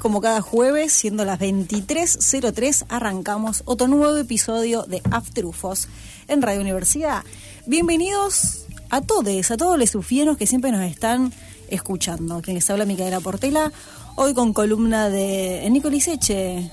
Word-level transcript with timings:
como 0.00 0.20
cada 0.20 0.40
jueves, 0.40 0.92
siendo 0.92 1.24
las 1.24 1.38
23.03, 1.38 2.86
arrancamos 2.88 3.62
otro 3.66 3.88
nuevo 3.88 4.16
episodio 4.16 4.82
de 4.82 5.00
After 5.10 5.46
UFOs 5.46 5.88
en 6.28 6.42
Radio 6.42 6.60
Universidad. 6.60 7.24
Bienvenidos 7.66 8.66
a 8.90 9.00
todos, 9.00 9.50
a 9.50 9.56
todos 9.56 9.78
los 9.78 9.90
sufienos 9.90 10.36
que 10.36 10.46
siempre 10.46 10.72
nos 10.72 10.82
están 10.82 11.32
escuchando. 11.68 12.42
Quien 12.42 12.56
les 12.56 12.68
habla 12.68 12.84
Micaela 12.84 13.20
Portela, 13.20 13.72
hoy 14.16 14.34
con 14.34 14.52
columna 14.52 15.08
de 15.08 15.66
Nico 15.70 15.88
Liseche. 15.88 16.70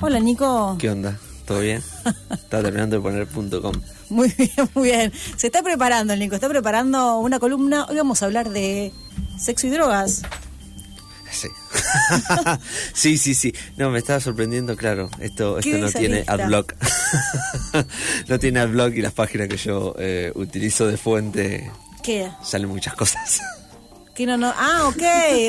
Hola 0.00 0.20
Nico. 0.20 0.76
¿Qué 0.78 0.90
onda? 0.90 1.18
¿Todo 1.46 1.60
bien? 1.60 1.82
Está 2.30 2.62
terminando 2.62 2.96
de 2.96 3.02
poner 3.02 3.26
punto 3.26 3.60
com. 3.60 3.74
Muy 4.08 4.32
bien, 4.38 4.70
muy 4.74 4.84
bien. 4.84 5.12
Se 5.36 5.48
está 5.48 5.62
preparando 5.62 6.12
el 6.12 6.20
Nico, 6.20 6.34
está 6.34 6.48
preparando 6.48 7.18
una 7.18 7.38
columna. 7.38 7.86
Hoy 7.88 7.96
vamos 7.96 8.22
a 8.22 8.26
hablar 8.26 8.50
de 8.50 8.92
sexo 9.38 9.66
y 9.66 9.70
drogas. 9.70 10.22
Sí. 11.32 11.48
sí, 12.94 13.18
sí, 13.18 13.34
sí. 13.34 13.54
No, 13.76 13.90
me 13.90 13.98
estaba 13.98 14.20
sorprendiendo, 14.20 14.76
claro. 14.76 15.10
Esto, 15.18 15.58
esto 15.58 15.78
no 15.78 15.90
tiene 15.90 16.24
adblock. 16.26 16.74
no 18.28 18.38
tiene 18.38 18.60
adblock 18.60 18.94
y 18.94 19.02
las 19.02 19.12
páginas 19.12 19.48
que 19.48 19.56
yo 19.56 19.94
eh, 19.98 20.30
utilizo 20.34 20.86
de 20.86 20.96
fuente. 20.96 21.70
¿Qué? 22.02 22.30
Salen 22.44 22.68
muchas 22.68 22.94
cosas. 22.94 23.40
Que 24.14 24.26
no, 24.26 24.36
no. 24.36 24.52
Ah, 24.54 24.88
ok, 24.88 25.02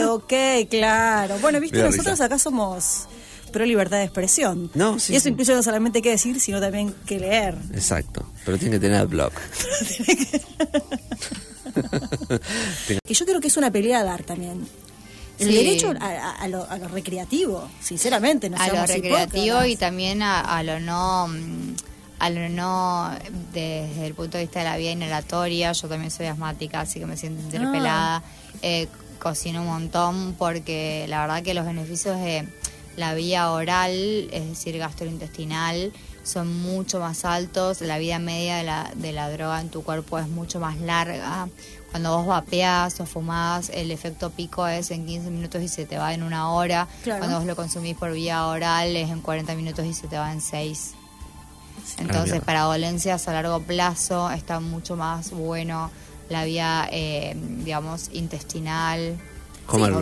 ok, 0.08 0.34
claro. 0.70 1.38
Bueno, 1.40 1.60
viste, 1.60 1.84
nosotros 1.84 2.22
acá 2.22 2.40
somos 2.40 3.10
pro 3.52 3.66
libertad 3.66 3.98
de 3.98 4.06
expresión. 4.06 4.72
No, 4.74 5.00
sí. 5.00 5.12
Y 5.12 5.18
eso 5.18 5.28
incluye 5.28 5.54
no 5.54 5.62
solamente 5.62 6.02
que 6.02 6.12
decir, 6.12 6.40
sino 6.40 6.62
también 6.62 6.96
que 7.06 7.20
leer. 7.20 7.58
Exacto. 7.74 8.26
Pero 8.46 8.58
tiene 8.58 8.76
que 8.76 8.80
tener 8.80 9.02
adblock. 9.02 9.34
que 13.06 13.14
yo 13.14 13.26
creo 13.26 13.42
que 13.42 13.50
es 13.50 13.58
una 13.58 13.70
pelea 13.70 14.00
a 14.00 14.04
dar 14.06 14.24
también. 14.24 14.66
El 15.48 15.56
derecho 15.56 15.94
a, 16.00 16.48
lo, 16.48 16.66
recreativo, 16.90 17.68
sinceramente. 17.82 18.50
No 18.50 18.58
a 18.58 18.68
lo 18.68 18.86
recreativo 18.86 19.64
y 19.66 19.76
también 19.76 20.22
a, 20.22 20.64
lo 20.64 20.80
no 20.80 21.28
mm, 21.28 21.76
a 22.20 22.30
lo 22.30 22.50
no 22.50 23.12
desde 23.54 24.06
el 24.06 24.14
punto 24.14 24.38
de 24.38 24.46
vista 24.46 24.60
de 24.60 24.66
la 24.66 24.78
vía 24.78 24.92
inhalatoria. 24.92 25.72
Yo 25.72 25.88
también 25.88 26.12
soy 26.12 26.28
asmática, 26.28 26.82
así 26.82 27.00
que 27.00 27.06
me 27.06 27.18
siento 27.18 27.42
interpelada. 27.42 28.18
Ah. 28.18 28.24
Eh, 28.62 28.88
cocino 29.20 29.62
un 29.62 29.68
montón 29.68 30.36
porque 30.38 31.06
la 31.08 31.22
verdad 31.22 31.44
que 31.44 31.54
los 31.54 31.66
beneficios 31.66 32.18
de 32.18 32.46
la 32.98 33.14
vía 33.14 33.52
oral, 33.52 33.94
es 34.32 34.50
decir, 34.50 34.78
gastrointestinal, 34.78 35.92
son 36.24 36.62
mucho 36.62 37.00
más 37.00 37.26
altos. 37.26 37.82
La 37.82 37.98
vida 37.98 38.20
media 38.20 38.58
de 38.58 38.64
la, 38.64 38.92
de 38.96 39.12
la 39.12 39.30
droga 39.30 39.62
en 39.62 39.70
tu 39.70 39.84
cuerpo 39.84 40.20
es 40.20 40.28
mucho 40.28 40.60
más 40.60 40.80
larga. 40.80 41.48
Cuando 41.94 42.18
vos 42.18 42.26
vapeás 42.26 43.00
o 43.02 43.06
fumás, 43.06 43.70
el 43.70 43.92
efecto 43.92 44.32
pico 44.32 44.66
es 44.66 44.90
en 44.90 45.06
15 45.06 45.30
minutos 45.30 45.62
y 45.62 45.68
se 45.68 45.86
te 45.86 46.00
va 46.00 46.12
en 46.16 46.24
una 46.24 46.50
hora. 46.50 46.88
Cuando 47.04 47.38
vos 47.38 47.46
lo 47.46 47.56
consumís 47.56 47.96
por 47.96 48.12
vía 48.12 48.48
oral 48.48 48.96
es 48.96 49.12
en 49.12 49.22
40 49.22 49.54
minutos 49.54 49.86
y 49.86 49.94
se 49.94 50.08
te 50.08 50.18
va 50.18 50.34
en 50.34 50.42
6. 50.42 50.96
Entonces, 52.00 52.42
para 52.42 52.62
dolencias 52.62 53.28
a 53.28 53.34
largo 53.34 53.60
plazo 53.60 54.32
está 54.32 54.60
mucho 54.60 54.96
más 54.96 55.30
bueno 55.30 55.92
la 56.30 56.46
vía, 56.46 56.90
eh, 56.92 57.38
digamos, 57.64 58.10
intestinal, 58.12 59.20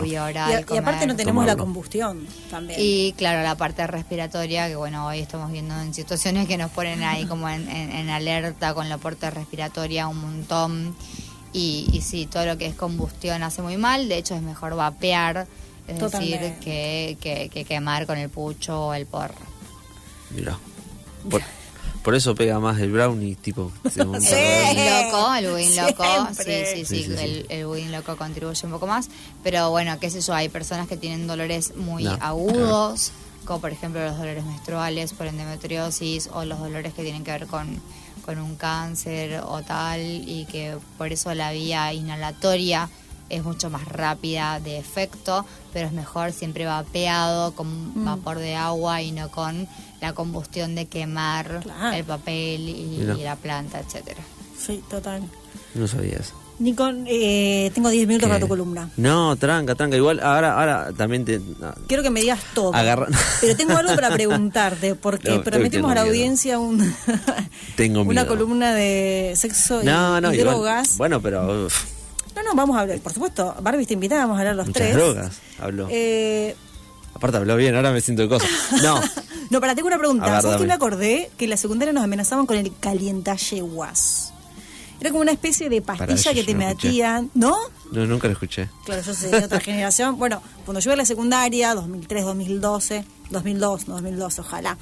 vía 0.02 0.24
oral. 0.24 0.64
Y, 0.72 0.78
aparte 0.78 1.06
no 1.06 1.14
tenemos 1.14 1.44
la 1.44 1.56
combustión 1.56 2.26
también. 2.50 2.80
Y 2.82 3.12
claro, 3.18 3.42
la 3.42 3.54
parte 3.54 3.86
respiratoria, 3.86 4.66
que 4.66 4.76
bueno, 4.76 5.06
hoy 5.06 5.18
estamos 5.18 5.52
viendo 5.52 5.78
en 5.78 5.92
situaciones 5.92 6.48
que 6.48 6.56
nos 6.56 6.70
ponen 6.70 7.02
ahí 7.02 7.26
como 7.26 7.50
en, 7.50 7.68
en 7.68 8.08
alerta 8.08 8.72
con 8.72 8.88
la 8.88 8.96
parte 8.96 9.30
respiratoria 9.30 10.08
un 10.08 10.22
montón. 10.22 10.96
Y, 11.52 11.88
y 11.92 12.00
sí, 12.00 12.26
todo 12.26 12.46
lo 12.46 12.56
que 12.56 12.66
es 12.66 12.74
combustión 12.74 13.42
hace 13.42 13.62
muy 13.62 13.76
mal, 13.76 14.08
de 14.08 14.16
hecho 14.18 14.34
es 14.34 14.42
mejor 14.42 14.74
vapear, 14.74 15.46
es 15.88 15.98
decir, 15.98 16.54
que, 16.60 17.16
que, 17.20 17.64
quemar 17.64 18.06
con 18.06 18.18
el 18.18 18.30
pucho 18.30 18.86
o 18.86 18.94
el 18.94 19.06
porro. 19.06 19.34
Mira. 20.30 20.58
Por, 22.02 22.14
eso 22.16 22.34
pega 22.34 22.58
más 22.58 22.80
el 22.80 22.90
brownie, 22.90 23.36
tipo. 23.36 23.70
el 23.96 24.06
budín 24.06 24.24
loco, 24.24 25.34
el 25.34 25.50
budín 25.50 25.76
loco. 25.76 26.04
Sí, 26.32 26.84
sí, 26.84 26.84
sí, 26.84 27.04
el, 27.16 27.46
el, 27.48 27.66
budín 27.66 27.92
loco 27.92 28.16
contribuye 28.16 28.66
un 28.66 28.72
poco 28.72 28.86
más. 28.86 29.08
Pero 29.44 29.70
bueno, 29.70 29.98
qué 30.00 30.10
sé 30.10 30.20
yo, 30.20 30.34
hay 30.34 30.48
personas 30.48 30.88
que 30.88 30.96
tienen 30.96 31.26
dolores 31.26 31.76
muy 31.76 32.06
agudos, 32.06 33.12
como 33.44 33.60
por 33.60 33.70
ejemplo 33.70 34.04
los 34.04 34.16
dolores 34.16 34.44
menstruales 34.44 35.12
por 35.12 35.26
endometriosis 35.26 36.28
o 36.32 36.44
los 36.44 36.58
dolores 36.58 36.92
que 36.92 37.02
tienen 37.02 37.22
que 37.22 37.30
ver 37.30 37.46
con 37.46 37.80
con 38.24 38.38
un 38.38 38.56
cáncer 38.56 39.40
o 39.44 39.62
tal 39.62 40.00
y 40.00 40.46
que 40.50 40.76
por 40.98 41.12
eso 41.12 41.34
la 41.34 41.52
vía 41.52 41.92
inhalatoria 41.92 42.88
es 43.28 43.42
mucho 43.42 43.70
más 43.70 43.86
rápida 43.88 44.60
de 44.60 44.78
efecto, 44.78 45.46
pero 45.72 45.86
es 45.86 45.92
mejor 45.92 46.32
siempre 46.32 46.66
vapeado 46.66 47.52
con 47.54 47.98
mm. 47.98 48.04
vapor 48.04 48.38
de 48.38 48.54
agua 48.54 49.00
y 49.00 49.10
no 49.10 49.30
con 49.30 49.66
la 50.02 50.12
combustión 50.12 50.74
de 50.74 50.86
quemar 50.86 51.62
el 51.94 52.04
papel 52.04 52.68
y, 52.68 52.98
la 53.04 53.36
planta, 53.36 53.80
etcétera. 53.80 54.22
Sí, 54.58 54.82
total. 54.90 55.22
No 55.74 55.86
sabías. 55.86 56.34
Nico, 56.58 56.88
eh, 57.06 57.70
tengo 57.74 57.88
10 57.90 58.06
minutos 58.06 58.28
para 58.28 58.40
tu 58.40 58.48
columna. 58.48 58.88
No, 58.96 59.36
tranca, 59.36 59.74
tranca. 59.74 59.96
Igual 59.96 60.20
ahora, 60.20 60.58
ahora 60.58 60.92
también 60.96 61.24
te. 61.24 61.40
Quiero 61.86 62.02
que 62.02 62.10
me 62.10 62.20
digas 62.20 62.40
todo. 62.54 62.72
Pero 63.40 63.56
tengo 63.56 63.76
algo 63.76 63.94
para 63.94 64.10
preguntarte, 64.10 64.94
porque 64.94 65.38
prometimos 65.40 65.90
a 65.90 65.94
la 65.96 66.02
audiencia 66.02 66.58
un, 66.58 66.94
tengo 67.76 68.02
una 68.02 68.26
columna 68.26 68.74
de 68.74 69.32
sexo 69.36 69.82
y, 69.82 70.36
drogas. 70.38 70.96
bueno, 70.98 71.20
pero. 71.20 71.68
No, 72.34 72.42
no, 72.42 72.54
vamos 72.54 72.76
a 72.76 72.80
hablar. 72.80 72.98
Por 73.00 73.12
supuesto, 73.12 73.54
Barbie 73.60 73.86
te 73.86 73.94
invitaba, 73.94 74.22
vamos 74.22 74.36
a 74.36 74.40
hablar 74.40 74.56
los 74.56 74.66
Muchas 74.66 74.82
tres. 74.82 74.94
drogas, 74.94 75.38
habló. 75.60 75.88
Eh, 75.90 76.56
Aparte 77.14 77.36
habló 77.36 77.56
bien, 77.56 77.74
ahora 77.74 77.92
me 77.92 78.00
siento 78.00 78.22
de 78.22 78.28
cosas. 78.28 78.48
No. 78.82 79.00
no, 79.50 79.60
para, 79.60 79.74
tengo 79.74 79.88
una 79.88 79.98
pregunta. 79.98 80.40
¿Sabes 80.40 80.56
que 80.56 80.66
me 80.66 80.72
acordé 80.72 81.30
que 81.36 81.44
en 81.44 81.50
la 81.50 81.56
secundaria 81.56 81.92
nos 81.92 82.04
amenazaban 82.04 82.46
con 82.46 82.56
el 82.56 82.72
calientayeguas? 82.78 84.31
Era 85.02 85.10
como 85.10 85.22
una 85.22 85.32
especie 85.32 85.68
de 85.68 85.82
pastilla 85.82 86.32
que 86.32 86.44
te 86.44 86.54
metían, 86.54 87.28
¿no? 87.34 87.56
No, 87.90 88.06
nunca 88.06 88.28
lo 88.28 88.34
escuché. 88.34 88.68
Claro, 88.84 89.02
yo 89.02 89.12
soy 89.12 89.32
de 89.32 89.38
otra 89.38 89.58
generación. 89.68 90.16
Bueno, 90.16 90.40
cuando 90.64 90.78
yo 90.78 90.90
iba 90.90 90.94
a 90.94 90.96
la 90.98 91.04
secundaria, 91.04 91.74
2003, 91.74 92.24
2012, 92.24 93.04
2002, 93.30 93.86
2012, 93.86 94.40
ojalá, 94.42 94.78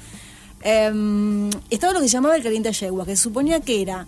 em, 0.61 1.49
estaba 1.71 1.93
lo 1.93 2.01
que 2.01 2.07
se 2.07 2.13
llamaba 2.13 2.35
el 2.35 2.43
caliente 2.43 2.71
yegua, 2.71 3.03
que 3.03 3.15
se 3.15 3.23
suponía 3.23 3.61
que 3.61 3.81
era 3.81 4.05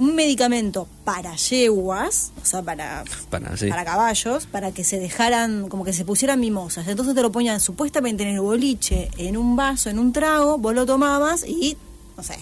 un 0.00 0.16
medicamento 0.16 0.88
para 1.04 1.36
yeguas, 1.36 2.32
o 2.42 2.44
sea, 2.44 2.62
para, 2.62 3.04
para, 3.30 3.50
para, 3.54 3.84
caballos, 3.84 4.46
para 4.46 4.72
que 4.72 4.82
se 4.82 4.98
dejaran, 4.98 5.68
como 5.68 5.84
que 5.84 5.92
se 5.92 6.04
pusieran 6.04 6.40
mimosas. 6.40 6.88
Entonces 6.88 7.14
te 7.14 7.22
lo 7.22 7.30
ponían 7.30 7.60
supuestamente 7.60 8.24
en 8.24 8.30
el 8.30 8.40
boliche, 8.40 9.12
en 9.16 9.36
un 9.36 9.54
vaso, 9.54 9.90
en 9.90 10.00
un 10.00 10.12
trago, 10.12 10.58
vos 10.58 10.74
lo 10.74 10.86
tomabas 10.86 11.44
y, 11.46 11.76
no 12.16 12.24
sé, 12.24 12.36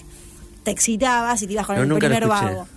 te 0.63 0.71
excitabas 0.71 1.43
y 1.43 1.45
te 1.45 1.53
ibas 1.53 1.67
con 1.67 1.77
el 1.77 1.99
primer 1.99 2.27
vago. 2.27 2.67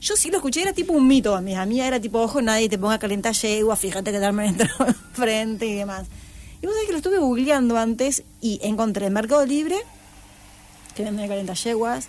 Yo 0.00 0.16
sí 0.16 0.30
lo 0.30 0.36
escuché, 0.36 0.62
era 0.62 0.72
tipo 0.72 0.92
un 0.92 1.06
mito 1.08 1.34
a 1.34 1.40
mí. 1.40 1.54
A 1.54 1.66
mí 1.66 1.80
era 1.80 2.00
tipo, 2.00 2.20
ojo, 2.20 2.40
nadie 2.40 2.68
te 2.68 2.78
ponga 2.78 2.94
a 2.94 2.98
calentar 2.98 3.34
yegua, 3.34 3.76
fíjate 3.76 4.12
que 4.12 4.18
darme 4.18 4.54
frente 5.12 5.66
y 5.66 5.74
demás. 5.74 6.06
Y 6.62 6.66
vos 6.66 6.74
sabés 6.74 6.86
que 6.86 6.92
lo 6.92 6.98
estuve 6.98 7.18
googleando 7.18 7.76
antes 7.76 8.22
y 8.40 8.60
encontré 8.62 9.06
en 9.06 9.12
Mercado 9.12 9.44
Libre, 9.44 9.76
que 10.94 11.04
venden 11.04 11.28
calentar 11.28 11.56
yeguas. 11.56 12.08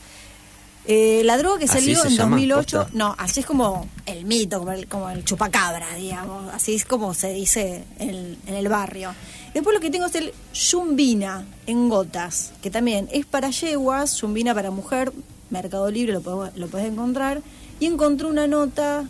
Eh, 0.86 1.22
la 1.24 1.38
droga 1.38 1.60
que 1.60 1.68
salió 1.68 2.04
en 2.06 2.16
2008, 2.16 2.90
no, 2.94 3.14
así 3.20 3.42
es 3.42 3.46
como 3.46 3.88
el 4.06 4.26
mito, 4.26 4.60
como 4.60 4.72
el, 4.72 4.88
como 4.88 5.10
el 5.10 5.24
chupacabra, 5.24 5.94
digamos, 5.96 6.52
así 6.54 6.74
es 6.74 6.86
como 6.86 7.14
se 7.14 7.32
dice 7.32 7.84
en, 8.00 8.38
el 8.48 8.70
barrio. 8.70 9.14
Después 9.54 9.76
lo 9.76 9.82
que 9.82 9.92
tengo 9.92 10.06
es 10.06 10.16
el 10.16 10.34
yumbina 10.54 11.46
en 11.68 11.90
gotas, 11.90 12.54
que 12.62 12.72
también 12.72 13.08
es 13.12 13.26
para 13.26 13.52
yeguas, 13.52 14.20
yumbina 14.20 14.56
para 14.56 14.72
mujer, 14.72 15.12
Mercado 15.52 15.92
Libre 15.92 16.14
lo, 16.14 16.52
lo 16.56 16.68
puedes 16.68 16.88
encontrar 16.88 17.42
y 17.80 17.86
encontró 17.86 18.30
una 18.30 18.48
nota 18.48 19.08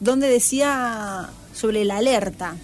donde 0.00 0.28
decía 0.28 1.28
sobre 1.54 1.84
la 1.84 1.98
alerta. 1.98 2.56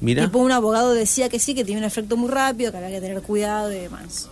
Mira. 0.00 0.24
Tipo 0.24 0.38
un 0.38 0.52
abogado 0.52 0.94
decía 0.94 1.28
que 1.28 1.38
sí, 1.38 1.54
que 1.54 1.64
tiene 1.64 1.80
un 1.80 1.86
efecto 1.86 2.16
muy 2.16 2.30
rápido, 2.30 2.72
que 2.72 2.78
había 2.78 2.90
que 2.90 3.00
tener 3.00 3.22
cuidado 3.22 3.72
y 3.72 3.78
demás. 3.78 4.28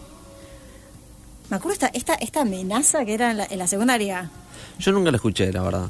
Me 1.51 1.57
acuerdo 1.57 1.75
esta, 1.75 1.87
esta, 1.89 2.15
esta 2.15 2.43
amenaza 2.43 3.05
que 3.05 3.15
era 3.15 3.31
en 3.31 3.59
la, 3.59 3.67
secundaria. 3.67 4.31
Yo 4.79 4.93
nunca 4.93 5.11
la 5.11 5.17
escuché, 5.17 5.53
la 5.53 5.63
verdad. 5.63 5.87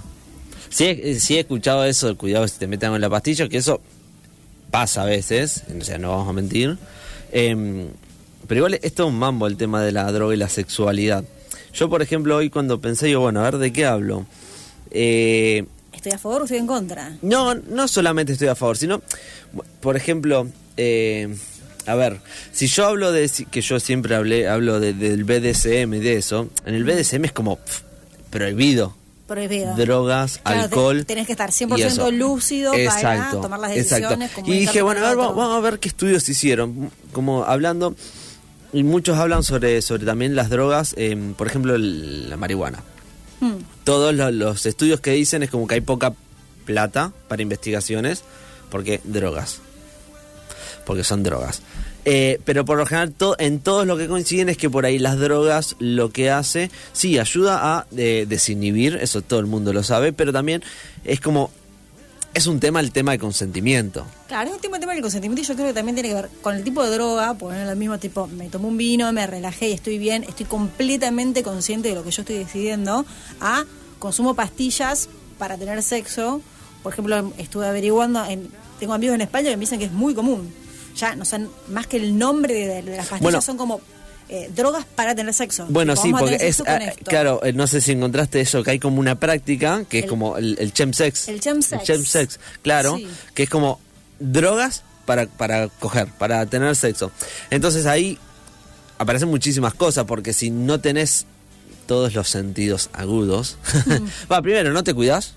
Sí, 0.68 1.18
sí 1.18 1.36
he 1.36 1.40
escuchado 1.40 1.84
eso 1.84 2.08
de 2.08 2.14
cuidado 2.14 2.46
si 2.46 2.58
te 2.58 2.66
meten 2.66 2.94
en 2.94 3.00
la 3.00 3.10
pastilla, 3.10 3.48
que 3.48 3.56
eso 3.56 3.80
pasa 4.70 5.02
a 5.02 5.06
veces, 5.06 5.64
o 5.80 5.84
sea, 5.84 5.98
no 5.98 6.10
vamos 6.10 6.28
a 6.28 6.32
mentir. 6.32 6.76
Em, 7.32 7.88
pero 8.46 8.58
igual 8.58 8.78
es 8.82 8.94
todo 8.94 9.08
un 9.08 9.18
mambo 9.18 9.46
el 9.46 9.56
tema 9.56 9.82
de 9.82 9.92
la 9.92 10.10
droga 10.12 10.34
y 10.34 10.36
la 10.36 10.48
sexualidad. 10.48 11.24
Yo, 11.72 11.88
por 11.88 12.02
ejemplo, 12.02 12.36
hoy 12.36 12.50
cuando 12.50 12.80
pensé, 12.80 13.10
yo, 13.10 13.20
bueno, 13.20 13.40
a 13.40 13.44
ver 13.44 13.58
de 13.58 13.72
qué 13.72 13.86
hablo. 13.86 14.26
Eh, 14.90 15.64
¿Estoy 15.92 16.12
a 16.12 16.18
favor 16.18 16.42
o 16.42 16.44
estoy 16.44 16.58
en 16.58 16.66
contra? 16.66 17.16
No, 17.22 17.54
no 17.54 17.88
solamente 17.88 18.32
estoy 18.32 18.48
a 18.48 18.54
favor, 18.54 18.76
sino, 18.76 19.02
por 19.80 19.96
ejemplo, 19.96 20.46
eh, 20.76 21.34
a 21.86 21.94
ver, 21.94 22.20
si 22.52 22.66
yo 22.68 22.86
hablo 22.86 23.10
de, 23.12 23.28
que 23.50 23.60
yo 23.60 23.80
siempre 23.80 24.14
hablé, 24.14 24.48
hablo 24.48 24.78
del 24.80 25.24
BDSM 25.24 25.94
y 25.94 25.98
de 26.00 26.16
eso, 26.16 26.48
en 26.66 26.74
el 26.74 26.84
BDSM 26.84 27.24
es 27.24 27.32
como 27.32 27.58
prohibido 28.30 28.94
Prohibido. 29.26 29.74
drogas, 29.74 30.38
Claro, 30.42 30.58
te- 30.60 30.64
alcohol. 30.66 31.04
tenés 31.04 31.26
que 31.26 31.32
estar 31.32 31.50
y 31.50 31.52
100% 31.52 31.86
eso. 31.86 32.10
lúcido 32.10 32.72
para 32.72 32.82
Exacto, 32.84 33.40
tomar 33.40 33.60
las 33.60 33.72
exacto. 33.76 34.16
decisiones, 34.16 34.48
Y 34.48 34.58
dije, 34.60 34.80
bueno, 34.82 35.04
a 35.04 35.08
ver, 35.08 35.16
vamos, 35.18 35.36
vamos 35.36 35.56
a 35.56 35.60
ver 35.60 35.78
qué 35.80 35.88
estudios 35.88 36.26
hicieron. 36.28 36.90
Como 37.12 37.44
hablando, 37.44 37.94
y 38.73 38.82
muchos 38.82 39.19
hablan 39.19 39.43
sobre, 39.43 39.81
sobre 39.82 40.05
también 40.05 40.37
las 40.37 40.50
drogas, 40.50 40.94
em, 40.99 41.35
por 41.35 41.47
ejemplo, 41.47 41.75
el- 41.75 42.29
la 42.31 42.37
marihuana. 42.37 42.82
Hmm. 43.41 43.55
Todos 43.85 44.15
lo- 44.15 44.31
los 44.31 44.67
estudios 44.67 45.00
que 45.00 45.12
dicen 45.12 45.43
es 45.43 45.50
como 45.50 45.67
que 45.67 45.75
hay 45.76 45.81
poca 45.81 46.12
plata 46.65 47.12
para 47.29 47.41
investigaciones 47.43 48.23
porque 48.70 49.00
drogas. 49.05 49.61
Porque 50.85 51.05
son 51.05 51.23
drogas. 51.23 51.62
Eh, 52.05 52.41
pero 52.44 52.65
por 52.65 52.79
lo 52.79 52.87
general 52.87 53.12
to- 53.12 53.37
en 53.38 53.61
todos 53.61 53.87
lo 53.87 53.97
que 53.99 54.06
coinciden 54.09 54.49
es 54.49 54.56
que 54.56 54.70
por 54.70 54.87
ahí 54.87 54.99
las 54.99 55.19
drogas 55.19 55.76
lo 55.79 56.11
que 56.11 56.31
hace, 56.31 56.70
sí, 56.93 57.19
ayuda 57.19 57.76
a 57.76 57.87
eh, 57.97 58.25
desinhibir, 58.29 58.97
eso 59.00 59.20
todo 59.20 59.41
el 59.41 59.47
mundo 59.47 59.73
lo 59.73 59.82
sabe, 59.82 60.12
pero 60.12 60.32
también 60.32 60.62
es 61.05 61.20
como, 61.20 61.50
es 62.38 62.46
un 62.46 62.61
tema 62.61 62.79
el 62.79 62.93
tema 62.93 63.11
de 63.11 63.19
consentimiento. 63.19 64.06
Claro, 64.29 64.50
es 64.50 64.55
un 64.55 64.61
tema, 64.61 64.76
un 64.76 64.81
tema 64.81 64.93
del 64.93 65.02
consentimiento 65.02 65.43
y 65.43 65.44
yo 65.44 65.55
creo 65.55 65.67
que 65.67 65.75
también 65.75 65.96
tiene 65.96 66.11
que 66.11 66.14
ver 66.14 66.31
con 66.40 66.55
el 66.55 66.62
tipo 66.62 66.85
de 66.85 66.90
droga, 66.90 67.35
poner 67.35 67.67
lo 67.67 67.75
mismo 67.75 67.99
tipo, 67.99 68.29
me 68.29 68.49
tomé 68.49 68.69
un 68.69 68.76
vino, 68.76 69.12
me 69.12 69.26
relajé 69.26 69.70
y 69.70 69.73
estoy 69.73 69.99
bien, 69.99 70.23
estoy 70.23 70.46
completamente 70.46 71.43
consciente 71.43 71.88
de 71.88 71.96
lo 71.96 72.05
que 72.05 72.12
yo 72.12 72.23
estoy 72.23 72.38
decidiendo, 72.38 73.05
a 73.40 73.64
consumo 73.99 74.35
pastillas 74.35 75.08
para 75.37 75.58
tener 75.58 75.82
sexo. 75.82 76.40
Por 76.85 76.93
ejemplo, 76.93 77.32
estuve 77.38 77.67
averiguando, 77.67 78.25
en, 78.25 78.49
tengo 78.79 78.94
amigos 78.94 79.17
en 79.17 79.23
España 79.23 79.50
que 79.50 79.56
me 79.56 79.62
dicen 79.62 79.81
que 79.81 79.87
es 79.87 79.93
muy 79.93 80.14
común. 80.14 80.52
Ya, 80.94 81.17
no 81.17 81.25
sé, 81.25 81.44
más 81.69 81.88
que 81.88 81.96
el 81.96 82.17
nombre 82.17 82.55
de, 82.55 82.82
de 82.82 82.96
las 82.96 83.08
pastillas 83.08 83.20
Bueno. 83.20 83.41
son 83.41 83.56
como 83.56 83.81
eh, 84.28 84.50
drogas 84.54 84.84
para 84.94 85.14
tener 85.14 85.32
sexo. 85.34 85.66
Bueno, 85.69 85.96
sí, 85.96 86.12
porque 86.12 86.36
es, 86.40 86.60
ah, 86.66 86.78
claro, 87.04 87.40
eh, 87.44 87.52
no 87.52 87.66
sé 87.66 87.80
si 87.80 87.92
encontraste 87.92 88.40
eso, 88.40 88.62
que 88.62 88.72
hay 88.72 88.78
como 88.78 89.00
una 89.00 89.14
práctica 89.14 89.84
que 89.88 90.00
es 90.00 90.06
como 90.06 90.36
el, 90.36 90.56
el 90.60 90.72
chemsex. 90.72 91.28
El 91.28 91.40
chemsex. 91.40 91.82
chemsex, 91.84 92.40
claro, 92.62 92.96
Sí. 92.96 93.08
que 93.34 93.44
es 93.44 93.48
como 93.50 93.80
drogas 94.19 94.82
para, 95.06 95.26
para 95.26 95.69
coger, 95.69 96.08
para 96.19 96.44
tener 96.46 96.75
sexo. 96.76 97.10
Entonces 97.50 97.86
ahí 97.86 98.19
aparecen 98.98 99.28
muchísimas 99.28 99.72
cosas, 99.75 100.04
porque 100.04 100.32
si 100.32 100.50
no 100.50 100.81
tenés 100.81 101.24
todos 101.86 102.12
los 102.14 102.28
sentidos 102.28 102.90
agudos, 102.92 103.56
va, 104.31 104.42
primero, 104.42 104.72
no 104.72 104.84
te 104.84 104.92
cuidas, 104.92 105.34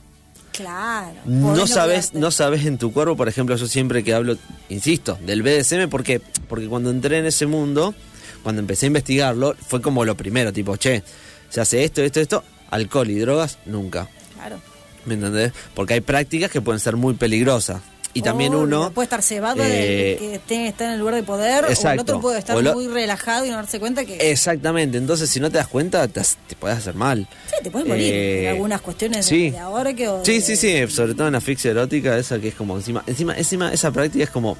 Claro. 0.52 1.16
no 1.26 1.66
sabes, 1.66 2.14
no 2.14 2.30
sabes 2.30 2.66
en 2.66 2.78
tu 2.78 2.92
cuerpo, 2.92 3.16
por 3.16 3.30
ejemplo, 3.30 3.56
yo 3.56 3.68
siempre 3.68 4.04
que 4.04 4.14
hablo, 4.14 4.36
insisto, 4.68 5.18
del 5.26 5.44
BDSM, 5.44 5.88
¿por 5.90 6.04
qué? 6.04 6.22
Porque 6.50 6.68
cuando 6.68 6.90
entré 6.92 7.20
en 7.20 7.26
ese 7.26 7.46
mundo, 7.46 7.96
cuando 8.44 8.60
empecé 8.62 8.86
a 8.86 8.88
investigarlo, 8.88 9.56
fue 9.68 9.82
como 9.82 10.04
lo 10.06 10.16
primero, 10.16 10.52
tipo, 10.54 10.76
che, 10.78 11.04
se 11.50 11.62
hace 11.62 11.84
esto, 11.84 12.02
esto, 12.02 12.20
esto, 12.20 12.44
alcohol 12.70 13.10
y 13.10 13.20
drogas, 13.20 13.58
nunca. 13.66 14.08
Claro. 14.36 14.60
¿Me 15.06 15.16
entendés? 15.16 15.52
Porque 15.74 15.96
hay 15.96 16.02
prácticas 16.02 16.52
que 16.52 16.62
pueden 16.62 16.80
ser 16.80 16.96
muy 16.96 17.14
peligrosas. 17.16 17.82
Y 18.14 18.22
también 18.24 18.54
uno... 18.54 18.92
puede 18.92 19.06
estar 19.06 19.22
cebado 19.22 19.64
eh, 19.64 20.18
del 20.20 20.40
que 20.42 20.68
estar 20.68 20.88
en 20.88 20.94
el 20.96 21.00
lugar 21.00 21.16
de 21.16 21.24
poder 21.24 21.64
o 21.64 21.68
el 21.68 21.72
exacto. 21.74 22.02
otro 22.02 22.20
puede 22.20 22.40
estar 22.40 22.62
lo- 22.62 22.74
muy 22.74 22.88
relajado 22.90 23.46
y 23.46 23.50
no 23.50 23.56
darse 23.56 23.80
cuenta 23.80 24.04
que 24.04 24.30
Exactamente, 24.32 24.98
entonces 24.98 25.30
si 25.30 25.40
no 25.40 25.50
te 25.50 25.56
das 25.58 25.68
cuenta, 25.70 26.06
te, 26.10 26.20
te 26.48 26.56
puedes 26.58 26.78
hacer 26.78 26.94
mal. 26.94 27.26
sí, 27.48 27.56
te 27.64 27.72
puedes 27.72 27.88
morir 27.88 28.14
Eh, 28.14 28.44
en 28.44 28.48
algunas 28.50 28.82
cuestiones 28.82 29.26
sí. 29.26 29.44
de, 29.46 29.52
de 29.52 29.60
ahora 29.60 29.94
que 29.94 30.10
o 30.10 30.26
Sí, 30.26 30.34
de- 30.34 30.42
sí, 30.42 30.56
sí, 30.58 30.88
sobre 30.90 31.14
todo 31.14 31.30
en 31.30 31.36
asfixia 31.36 31.72
erótica, 31.72 32.18
esa 32.18 32.38
que 32.38 32.50
es 32.50 32.54
como 32.56 32.76
encima, 32.76 33.02
encima, 33.08 33.34
encima 33.38 33.72
esa 33.72 33.92
práctica 33.92 34.26
es 34.26 34.30
como, 34.30 34.58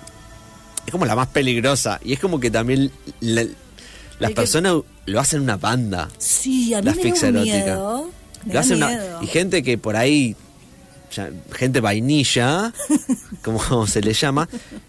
es 0.86 0.92
como 0.94 1.06
la 1.06 1.16
más 1.18 1.28
peligrosa 1.28 2.00
y 2.06 2.14
es 2.14 2.20
como 2.20 2.40
que 2.40 2.50
también 2.52 2.90
la- 3.20 3.46
las 4.22 4.30
que- 4.32 4.36
personas 4.36 4.76
lo 5.06 5.20
hacen 5.20 5.42
una 5.42 5.58
banda. 5.58 6.10
Sí, 6.18 6.74
a 6.74 6.80
mí 6.80 6.86
La 6.86 6.92
me 6.92 6.98
da 6.98 7.02
asfixia 7.02 7.30
un 7.30 7.36
erótica. 7.38 7.56
miedo. 7.58 8.10
Me 8.46 8.48
Lo 8.48 8.54
da 8.54 8.60
hacen 8.62 8.78
una- 8.78 9.00
y 9.22 9.28
gente 9.28 9.62
que 9.64 9.78
por 9.78 9.96
ahí, 9.96 10.36
ya, 11.16 11.30
gente 11.54 11.80
vainilla, 11.82 12.74
como 13.44 13.86
se 13.88 14.02
le 14.02 14.14
llama, 14.14 14.48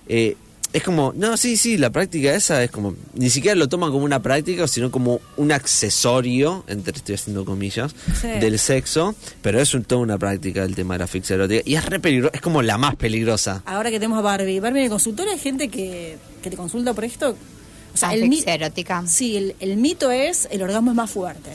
eh, 0.08 0.37
es 0.73 0.82
como, 0.82 1.12
no, 1.14 1.37
sí, 1.37 1.58
sí, 1.58 1.76
la 1.76 1.90
práctica 1.90 2.32
esa 2.34 2.64
es 2.64 2.70
como, 2.70 2.94
ni 3.12 3.29
siquiera 3.29 3.55
lo 3.56 3.69
toman 3.69 3.90
como 3.93 4.06
una 4.06 4.23
práctica, 4.23 4.67
sino 4.67 4.90
como 4.90 5.20
un 5.37 5.52
accesorio, 5.52 6.64
entre 6.67 6.96
estoy 6.96 7.14
haciendo 7.17 7.44
comillas, 7.44 7.94
Sí. 8.19 8.29
del 8.40 8.58
sexo, 8.58 9.14
pero 9.43 9.61
es 9.61 9.75
un, 9.75 9.84
toda 9.84 10.00
una 10.00 10.17
práctica 10.17 10.62
el 10.64 10.75
tema 10.75 10.94
de 10.94 11.00
la 11.00 11.05
asfixia 11.05 11.34
erótica. 11.34 11.61
Y 11.67 11.75
es 11.75 11.84
re 11.84 12.00
peligroso, 12.00 12.32
es 12.34 12.40
como 12.40 12.62
la 12.62 12.79
más 12.79 12.96
peligrosa. 12.96 13.62
Ahora 13.67 13.90
que 13.90 13.99
tenemos 13.99 14.19
a 14.19 14.23
Barbie, 14.23 14.61
Barbie 14.61 14.79
en 14.79 14.84
el 14.84 14.90
consultorio 14.90 15.31
hay 15.32 15.38
gente 15.38 15.69
que, 15.69 16.17
que 16.43 16.49
te 16.49 16.56
consulta 16.56 16.94
por 16.94 17.05
esto. 17.05 17.37
O 17.94 17.96
sea, 17.96 18.12
el, 18.14 18.32
erótica. 18.46 19.04
sí, 19.06 19.36
el, 19.36 19.56
el 19.60 19.76
mito 19.76 20.10
es 20.10 20.48
el 20.50 20.62
orgasmo 20.62 20.90
es 20.92 20.96
más 20.96 21.10
fuerte. 21.10 21.50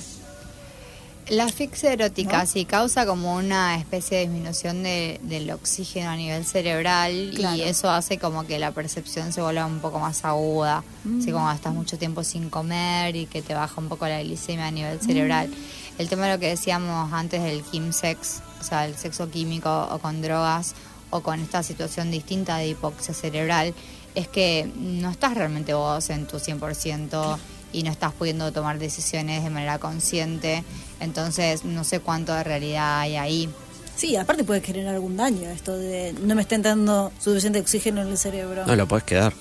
La 1.30 1.44
asfixia 1.44 1.92
erótica 1.92 2.40
¿No? 2.44 2.46
sí 2.48 2.64
causa 2.64 3.06
como 3.06 3.36
una 3.36 3.76
especie 3.76 4.18
de 4.20 4.24
disminución 4.28 4.82
de- 4.82 5.20
del 5.24 5.52
oxígeno 5.52 6.10
a 6.12 6.16
nivel 6.16 6.46
cerebral 6.46 7.34
Claro. 7.36 7.58
y 7.58 7.64
eso 7.64 7.90
hace 7.90 8.18
como 8.18 8.48
que 8.48 8.60
la 8.60 8.72
percepción 8.72 9.34
se 9.34 9.42
vuelva 9.42 9.66
un 9.66 9.80
poco 9.80 10.00
más 10.00 10.24
aguda. 10.24 10.86
Así 11.20 11.30
Mm. 11.30 11.34
como 11.34 11.52
estás 11.52 11.74
mucho 11.74 11.98
tiempo 11.98 12.24
sin 12.24 12.50
comer 12.50 13.18
y 13.18 13.26
que 13.26 13.42
te 13.42 13.54
baja 13.54 13.82
un 13.82 13.90
poco 13.90 14.08
la 14.08 14.22
glicemia 14.24 14.68
a 14.68 14.72
nivel 14.72 15.02
cerebral. 15.02 15.50
Mm. 15.50 15.54
El 16.02 16.08
tema 16.08 16.28
de 16.28 16.34
lo 16.34 16.40
que 16.40 16.48
decíamos 16.48 17.12
antes 17.12 17.44
del 17.44 17.62
chemsex, 17.70 18.40
o 18.62 18.64
sea, 18.64 18.86
el 18.86 18.96
sexo 18.96 19.30
químico 19.30 19.90
o 19.92 20.00
con 20.00 20.22
drogas 20.22 20.76
o 21.10 21.20
con 21.22 21.42
esta 21.42 21.62
situación 21.62 22.10
distinta 22.10 22.56
de 22.58 22.70
hipoxia 22.70 23.14
cerebral, 23.14 23.74
es 24.18 24.28
que 24.28 24.68
no 24.76 25.12
estás 25.12 25.36
realmente 25.36 25.74
vos 25.76 26.10
en 26.10 26.26
tu 26.26 26.38
100% 26.38 27.38
y 27.72 27.84
no 27.84 27.92
estás 27.92 28.14
pudiendo 28.14 28.52
tomar 28.52 28.80
decisiones 28.80 29.44
de 29.44 29.50
manera 29.52 29.78
consciente. 29.78 30.64
Entonces, 31.00 31.64
no 31.66 31.84
sé 31.84 32.00
cuánto 32.00 32.34
de 32.34 32.44
realidad 32.44 33.00
hay 33.02 33.16
ahí. 33.16 33.50
Sí, 33.96 34.16
aparte 34.16 34.44
puede 34.44 34.62
generar 34.62 34.96
algún 34.96 35.18
daño 35.18 35.50
esto 35.50 35.76
de 35.78 36.14
no 36.22 36.34
me 36.36 36.42
está 36.42 36.56
entrando 36.56 37.12
suficiente 37.20 37.60
oxígeno 37.60 38.02
en 38.02 38.08
el 38.10 38.18
cerebro. 38.18 38.66
No 38.66 38.76
lo 38.76 38.88
puedes 38.88 39.04
quedar. 39.06 39.34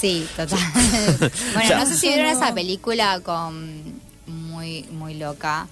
Sí, 0.00 0.26
total. 0.36 0.58
bueno, 1.54 1.68
Ya. 1.68 1.78
no 1.78 1.86
sé 1.86 1.96
si 1.96 2.08
vieron 2.08 2.26
No. 2.32 2.38
esa 2.38 2.54
película 2.54 3.20
con 3.20 4.00
muy 4.26 4.84
muy 4.90 5.14
loca. 5.14 5.66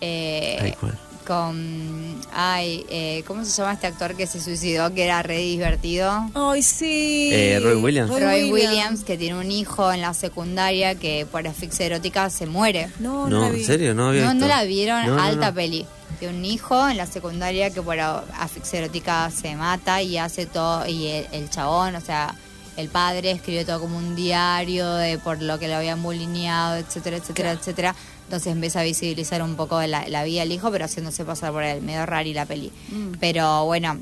Eh. 0.00 0.74
Con 1.22 2.20
ay, 2.32 2.84
eh, 2.88 3.24
¿cómo 3.26 3.44
se 3.44 3.50
llama 3.52 3.72
este 3.74 3.86
actor 3.86 4.14
que 4.16 4.26
se 4.26 4.40
suicidó 4.40 4.92
que 4.94 5.04
era 5.04 5.22
re 5.22 5.38
divertido? 5.38 6.10
Ay, 6.34 6.62
sí. 6.62 7.30
Eh, 7.32 7.60
Roy 7.62 7.76
Williams. 7.76 8.10
Roy 8.10 8.50
Williams, 8.50 9.04
que 9.04 9.16
tiene 9.16 9.38
un 9.38 9.50
hijo 9.50 9.92
en 9.92 10.00
la 10.00 10.14
secundaria 10.14 10.94
que 10.94 11.26
por 11.30 11.46
asfixia 11.46 11.86
erótica 11.86 12.30
se 12.30 12.46
muere. 12.46 12.88
No, 12.98 13.28
no, 13.28 13.40
No, 13.40 13.40
la 13.46 13.50
vi. 13.50 13.60
¿en 13.60 13.66
serio? 13.66 13.94
No 13.94 14.08
había 14.08 14.26
No, 14.26 14.34
no 14.34 14.46
la 14.46 14.64
vieron, 14.64 15.06
No, 15.06 15.22
alta 15.22 15.48
no. 15.48 15.54
peli. 15.54 15.86
De 16.20 16.28
un 16.28 16.44
hijo 16.44 16.88
en 16.88 16.96
la 16.98 17.06
secundaria 17.06 17.70
que 17.70 17.82
por 17.82 17.98
asfixia 17.98 18.80
erótica 18.80 19.30
se 19.30 19.56
mata 19.56 20.02
y 20.02 20.18
hace 20.18 20.46
todo, 20.46 20.86
y 20.86 21.06
el, 21.08 21.26
el 21.32 21.50
chabón, 21.50 21.96
o 21.96 22.00
sea, 22.00 22.34
el 22.76 22.88
padre 22.88 23.30
escribió 23.30 23.66
todo 23.66 23.80
como 23.80 23.98
un 23.98 24.16
diario 24.16 24.94
de 24.94 25.18
por 25.18 25.42
lo 25.42 25.58
que 25.58 25.68
lo 25.68 25.76
habían 25.76 26.02
bulineado, 26.02 26.76
etcétera, 26.76 27.16
etcétera, 27.18 27.52
etcétera. 27.52 27.94
Entonces 28.24 28.52
empieza 28.52 28.80
a 28.80 28.82
visibilizar 28.84 29.42
un 29.42 29.56
poco 29.56 29.80
la, 29.82 30.08
la 30.08 30.24
vida 30.24 30.40
del 30.40 30.52
hijo, 30.52 30.70
pero 30.70 30.86
haciéndose 30.86 31.24
pasar 31.24 31.52
por 31.52 31.62
él, 31.62 31.82
medio 31.82 32.06
rari 32.06 32.32
la 32.32 32.46
peli. 32.46 32.72
Mm. 32.90 33.12
Pero 33.20 33.66
bueno, 33.66 33.98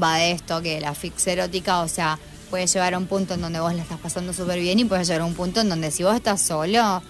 va 0.00 0.18
de 0.18 0.32
esto, 0.32 0.62
que 0.62 0.80
la 0.80 0.90
asfixia 0.90 1.32
erótica, 1.32 1.80
o 1.80 1.88
sea, 1.88 2.18
puede 2.50 2.66
llevar 2.66 2.94
a 2.94 2.98
un 2.98 3.06
punto 3.06 3.34
en 3.34 3.40
donde 3.40 3.60
vos 3.60 3.74
la 3.74 3.82
estás 3.82 3.98
pasando 3.98 4.32
súper 4.32 4.60
bien 4.60 4.78
y 4.78 4.84
puede 4.84 5.04
llegar 5.04 5.22
a 5.22 5.24
un 5.24 5.34
punto 5.34 5.60
en 5.60 5.68
donde 5.68 5.90
si 5.90 6.04
vos 6.04 6.14
estás 6.14 6.40
solo 6.40 7.02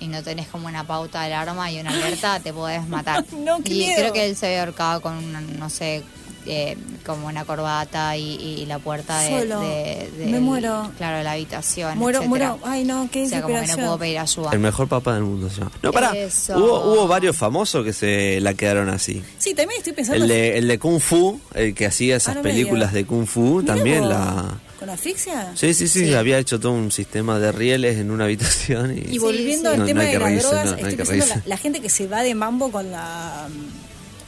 y 0.00 0.08
no 0.08 0.22
tenés 0.22 0.48
como 0.48 0.66
una 0.66 0.84
pauta 0.84 1.22
de 1.22 1.32
alarma 1.32 1.70
y 1.70 1.80
una 1.80 1.90
alerta, 1.90 2.40
te 2.40 2.52
podés 2.52 2.86
matar. 2.88 3.24
No, 3.32 3.58
y 3.64 3.70
miedo. 3.70 3.96
creo 3.96 4.12
que 4.12 4.26
él 4.26 4.36
se 4.36 4.46
había 4.46 4.60
ahorcado 4.60 5.00
con, 5.00 5.14
una, 5.14 5.40
no 5.40 5.70
sé, 5.70 6.02
eh, 6.46 6.76
como 7.06 7.26
una 7.26 7.44
corbata 7.44 8.16
y, 8.16 8.34
y 8.36 8.66
la 8.66 8.78
puerta 8.78 9.18
de, 9.20 9.40
Solo. 9.40 9.60
de- 9.60 10.10
de- 10.18 10.26
Me 10.26 10.40
muero. 10.40 10.90
Claro, 10.98 11.18
de 11.18 11.24
la 11.24 11.32
habitación. 11.32 11.98
Muero, 11.98 12.20
etcétera. 12.20 12.56
muero. 12.56 12.66
Ay, 12.66 12.84
no, 12.84 13.08
qué 13.10 13.24
O 13.24 13.28
sea, 13.28 13.42
como 13.42 13.48
que 13.48 13.54
no 13.54 13.60
desesperación. 13.60 13.86
puedo 13.86 13.98
pedir 13.98 14.18
ayuda. 14.18 14.50
El 14.52 14.58
mejor 14.60 14.88
papá 14.88 15.14
del 15.14 15.24
mundo 15.24 15.48
se 15.50 15.58
llama. 15.58 15.72
No, 15.82 15.92
pará. 15.92 16.10
Eso. 16.16 16.56
Hubo, 16.58 16.92
hubo 16.92 17.08
varios 17.08 17.36
famosos 17.36 17.84
que 17.84 17.92
se 17.92 18.40
la 18.40 18.54
quedaron 18.54 18.88
así. 18.88 19.22
Sí, 19.38 19.54
también 19.54 19.78
estoy 19.78 19.92
pensando. 19.92 20.22
El 20.22 20.28
de, 20.28 20.58
el 20.58 20.68
de 20.68 20.78
Kung 20.78 21.00
Fu, 21.00 21.40
el 21.54 21.74
que 21.74 21.86
hacía 21.86 22.16
esas 22.16 22.32
Ah, 22.32 22.34
no 22.38 22.42
me 22.42 22.50
películas 22.50 22.90
digas. 22.90 22.94
de 22.94 23.04
Kung 23.06 23.26
Fu, 23.26 23.60
Mirá 23.60 23.74
también 23.74 24.00
vos, 24.00 24.10
la... 24.10 24.60
¿Con 24.80 24.90
asfixia? 24.90 25.52
Sí, 25.54 25.72
sí, 25.72 25.88
sí, 25.88 26.06
Sí. 26.06 26.14
había 26.14 26.36
hecho 26.38 26.60
todo 26.60 26.72
un 26.72 26.90
sistema 26.92 27.38
de 27.38 27.52
rieles 27.52 27.96
en 27.98 28.10
una 28.10 28.24
habitación 28.24 28.98
y... 28.98 29.14
Y 29.14 29.18
volviendo 29.18 29.70
sí. 29.70 29.74
al 29.74 29.78
No, 29.80 29.86
tema 29.86 30.02
no 30.02 30.06
hay 30.06 30.06
de 30.06 30.12
que 30.12 30.18
las 30.18 30.28
reírse, 30.28 30.46
drogas, 30.48 30.64
no, 30.64 30.70
no 30.70 30.76
hay 30.76 30.82
estoy 30.82 30.90
que 30.90 30.96
pensando 30.96 31.24
la, 31.26 31.34
reírse. 31.34 31.48
la 31.48 31.56
gente 31.56 31.80
que 31.80 31.88
se 31.88 32.06
va 32.06 32.22
de 32.22 32.34
mambo 32.34 32.70
con 32.70 32.90
la. 32.90 33.46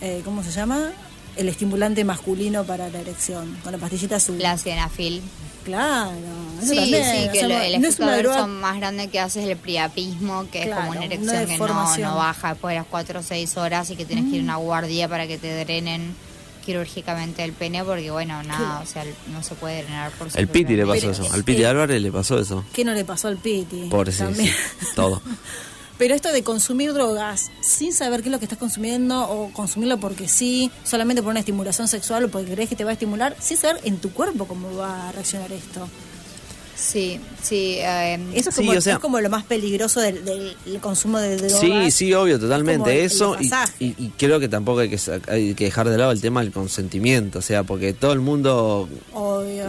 eh, 0.00 0.22
¿Cómo 0.24 0.42
se 0.42 0.50
llama? 0.52 0.92
El 1.36 1.48
estimulante 1.48 2.02
masculino 2.04 2.64
para 2.64 2.88
la 2.88 3.00
erección, 3.00 3.56
con 3.62 3.72
la 3.72 3.78
pastillita 3.78 4.16
azul. 4.16 4.38
La 4.38 4.56
cienafil. 4.56 5.22
Claro, 5.64 6.12
eso 6.62 6.70
Sí, 6.70 6.76
también. 6.76 7.04
sí, 7.04 7.28
o 7.28 7.32
que 7.32 7.38
sea, 7.40 7.48
lo- 7.48 7.60
el 7.60 7.80
no 7.82 7.88
es 7.88 7.94
efecto 7.94 8.16
droga. 8.22 8.46
más 8.46 8.76
grande 8.76 9.08
que 9.08 9.18
hace 9.20 9.42
es 9.42 9.48
el 9.50 9.56
priapismo, 9.56 10.46
que 10.50 10.62
es 10.62 10.68
como 10.68 10.90
una 10.90 10.96
una 11.00 11.04
erección 11.06 11.46
que 11.46 11.58
no, 11.58 11.96
no 11.98 12.16
baja 12.16 12.50
después 12.50 12.72
de 12.72 12.78
las 12.78 12.86
4 12.88 13.18
o 13.20 13.22
6 13.22 13.56
horas 13.56 13.90
y 13.90 13.96
que 13.96 14.04
tienes 14.04 14.30
que 14.30 14.36
ir 14.36 14.40
a 14.42 14.44
una 14.44 14.56
guardia 14.56 15.08
para 15.08 15.26
que 15.26 15.38
te 15.38 15.64
drenen 15.64 16.14
quirúrgicamente 16.64 17.42
el 17.44 17.52
pene 17.52 17.84
porque 17.84 18.10
bueno, 18.10 18.42
nada, 18.44 18.80
o 18.80 18.86
sea, 18.86 19.04
no 19.32 19.42
se 19.42 19.54
puede 19.56 19.82
drenar 19.82 20.10
por 20.12 20.28
El 20.34 20.48
Piti 20.48 20.74
le 20.74 20.84
pasó 20.86 21.00
Pero, 21.00 21.12
eso, 21.12 21.32
al 21.32 21.44
Piti 21.44 21.64
Álvarez 21.64 22.00
le 22.00 22.10
pasó 22.12 22.38
eso. 22.40 22.64
¿Qué 22.72 22.84
no 22.84 22.92
le 22.92 23.04
pasó 23.04 23.28
al 23.28 23.36
Piti? 23.36 23.88
También. 23.88 24.46
sí, 24.80 24.86
todo. 24.94 25.20
Pero 25.98 26.14
esto 26.14 26.30
de 26.30 26.42
consumir 26.42 26.92
drogas 26.92 27.50
sin 27.62 27.92
saber 27.92 28.20
qué 28.22 28.28
es 28.28 28.32
lo 28.32 28.38
que 28.38 28.44
estás 28.44 28.58
consumiendo 28.58 29.22
o 29.30 29.50
consumirlo 29.52 29.98
porque 29.98 30.28
sí, 30.28 30.70
solamente 30.84 31.22
por 31.22 31.30
una 31.30 31.40
estimulación 31.40 31.88
sexual 31.88 32.24
o 32.24 32.28
porque 32.28 32.52
crees 32.52 32.68
que 32.68 32.76
te 32.76 32.84
va 32.84 32.90
a 32.90 32.92
estimular, 32.92 33.34
sin 33.40 33.56
saber 33.56 33.80
en 33.84 33.96
tu 33.98 34.12
cuerpo 34.12 34.46
cómo 34.46 34.74
va 34.76 35.08
a 35.08 35.12
reaccionar 35.12 35.50
esto. 35.52 35.88
Sí, 36.78 37.18
sí. 37.42 37.76
eh, 37.78 38.18
Eso 38.34 38.50
es, 38.50 38.56
Sí, 38.56 38.66
como, 38.66 38.76
o 38.76 38.80
sea- 38.82 38.92
es 38.94 38.98
como 38.98 39.18
lo 39.20 39.30
más 39.30 39.44
peligroso 39.44 39.98
del, 40.02 40.22
del- 40.26 40.54
del 40.66 40.78
consumo 40.80 41.18
de 41.18 41.38
drogas. 41.38 41.58
Sí, 41.60 41.90
sí, 41.90 42.12
obvio, 42.12 42.34
Es 42.34 42.40
totalmente. 42.42 42.92
el 43.00 43.06
Eso, 43.06 43.34
y, 43.40 43.44
desfasaje. 43.44 43.72
y- 43.80 43.94
y 43.98 44.12
creo 44.18 44.38
que 44.38 44.48
tampoco 44.50 44.80
hay 44.80 44.90
que, 44.90 45.00
hay 45.28 45.54
que 45.54 45.64
dejar 45.64 45.88
de 45.88 45.96
lado 45.96 46.12
el 46.12 46.20
tema 46.20 46.42
del 46.42 46.52
consentimiento, 46.52 47.38
o 47.38 47.42
sea, 47.42 47.62
porque 47.62 47.94
todo 47.94 48.12
el 48.12 48.20
mundo 48.20 48.90
Obvio. 49.14 49.64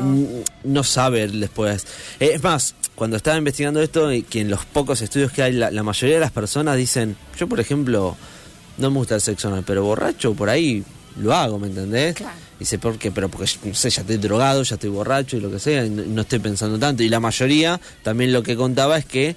no 0.65 0.83
sabe 0.83 1.29
después. 1.29 1.85
Eh, 2.19 2.31
Es 2.35 2.43
más, 2.43 2.75
cuando 2.97 3.15
estaba 3.15 3.37
investigando 3.37 3.79
esto, 3.79 4.11
y 4.11 4.23
que 4.23 4.41
en 4.41 4.49
los 4.49 4.65
pocos 4.65 5.03
estudios 5.03 5.31
que 5.31 5.43
hay, 5.43 5.53
la, 5.53 5.69
la 5.69 5.83
mayoría 5.83 6.15
de 6.15 6.21
las 6.21 6.31
personas 6.31 6.75
dicen, 6.75 7.15
yo 7.37 7.47
por 7.47 7.59
ejemplo, 7.59 8.17
no 8.79 8.89
me 8.89 8.97
gusta 8.97 9.13
el 9.13 9.21
sexo 9.21 9.49
anal, 9.49 9.63
pero 9.67 9.83
borracho 9.83 10.33
por 10.33 10.49
ahí 10.49 10.83
lo 11.21 11.31
hago, 11.31 11.59
¿me 11.59 11.67
entendés? 11.67 12.15
Claro. 12.15 12.33
Dice, 12.57 12.79
¿por 12.79 12.97
qué? 12.97 13.11
Pero 13.11 13.29
porque, 13.29 13.47
no 13.65 13.75
sé, 13.75 13.91
ya 13.91 14.01
estoy 14.01 14.17
drogado, 14.17 14.63
ya 14.63 14.75
estoy 14.75 14.89
borracho 14.89 15.37
y 15.37 15.41
lo 15.41 15.51
que 15.51 15.59
sea, 15.59 15.85
y 15.85 15.91
no, 15.91 16.01
no 16.05 16.21
estoy 16.21 16.39
pensando 16.39 16.79
tanto. 16.79 17.03
Y 17.03 17.09
la 17.09 17.19
mayoría 17.19 17.79
también 18.01 18.33
lo 18.33 18.41
que 18.41 18.55
contaba 18.55 18.97
es 18.97 19.05
que 19.05 19.35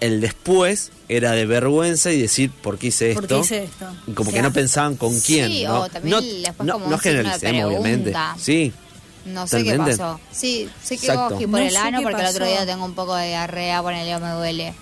el 0.00 0.20
después 0.20 0.92
era 1.08 1.32
de 1.32 1.46
vergüenza 1.46 2.12
y 2.12 2.20
decir, 2.20 2.50
¿por 2.50 2.76
qué 2.76 2.88
hice 2.88 3.12
esto? 3.12 3.22
¿Por 3.22 3.28
qué 3.28 3.38
hice 3.38 3.64
esto? 3.64 3.86
Como 4.14 4.28
O 4.28 4.32
que 4.32 4.42
no 4.42 4.52
pensaban 4.52 4.96
con 4.96 5.18
quién, 5.20 5.50
sí, 5.50 5.64
¿no? 5.64 5.80
o 5.80 5.88
también 5.88 6.16
no, 6.16 6.20
después 6.20 6.66
no, 6.66 6.72
como 6.74 6.88
no 6.90 6.98
generalicemos, 6.98 7.64
obviamente. 7.64 8.12
Sí, 8.38 8.72
No 9.24 9.46
sé 9.46 9.62
qué 9.64 9.76
pasó. 9.76 10.18
Sí, 10.32 10.68
sé 10.82 10.96
que 10.98 11.06
Exacto. 11.06 11.34
cogí 11.34 11.46
por 11.46 11.60
No 11.60 11.66
el 11.66 11.70
sé 11.72 11.78
ano 11.78 11.98
qué 11.98 12.04
porque 12.04 12.22
el 12.22 12.28
otro 12.28 12.40
pasó. 12.40 12.50
día 12.52 12.66
tengo 12.66 12.84
un 12.84 12.94
poco 12.94 13.14
de 13.16 13.28
diarrea, 13.28 13.82
ponele 13.82 14.16
o 14.16 14.20
me 14.20 14.30
duele. 14.30 14.74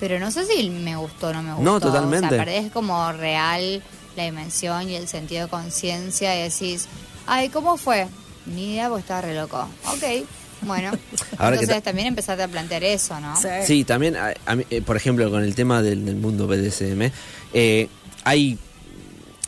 Pero 0.00 0.18
no 0.18 0.30
sé 0.30 0.44
si 0.44 0.68
me 0.70 0.96
gustó 0.96 1.28
o 1.28 1.32
no 1.32 1.42
me 1.42 1.50
gustó. 1.54 1.62
No, 1.64 1.80
totalmente. 1.80 2.26
O 2.26 2.28
sea, 2.30 2.38
perdés 2.44 2.70
como 2.72 3.12
real 3.12 3.82
la 4.16 4.24
dimensión 4.24 4.88
y 4.90 4.96
el 4.96 5.08
sentido 5.08 5.44
de 5.44 5.48
conciencia 5.50 6.36
y 6.38 6.42
decís, 6.50 6.86
ay, 7.26 7.48
¿cómo 7.48 7.76
fue? 7.76 8.06
Ni 8.46 8.72
idea 8.74 8.88
porque 8.88 9.00
estaba 9.02 9.20
re 9.22 9.34
loco. 9.34 9.68
Ok, 9.86 10.26
bueno. 10.62 10.90
Ahora 11.38 11.56
que 11.56 11.64
Entonces 11.64 11.68
ta- 11.68 11.80
también 11.80 12.08
empezarte 12.08 12.42
a 12.42 12.48
plantear 12.48 12.82
eso, 12.84 13.18
¿no? 13.20 13.36
Sí. 13.40 13.48
Sí, 13.66 13.84
también, 13.84 14.16
a- 14.16 14.34
a 14.46 14.56
mí, 14.56 14.64
eh, 14.70 14.82
por 14.82 14.96
ejemplo, 14.96 15.30
con 15.30 15.42
el 15.42 15.54
tema 15.54 15.80
del, 15.82 16.04
del 16.04 16.16
mundo 16.16 16.46
BDSM, 16.46 17.10
eh, 17.54 17.88
hay, 18.24 18.58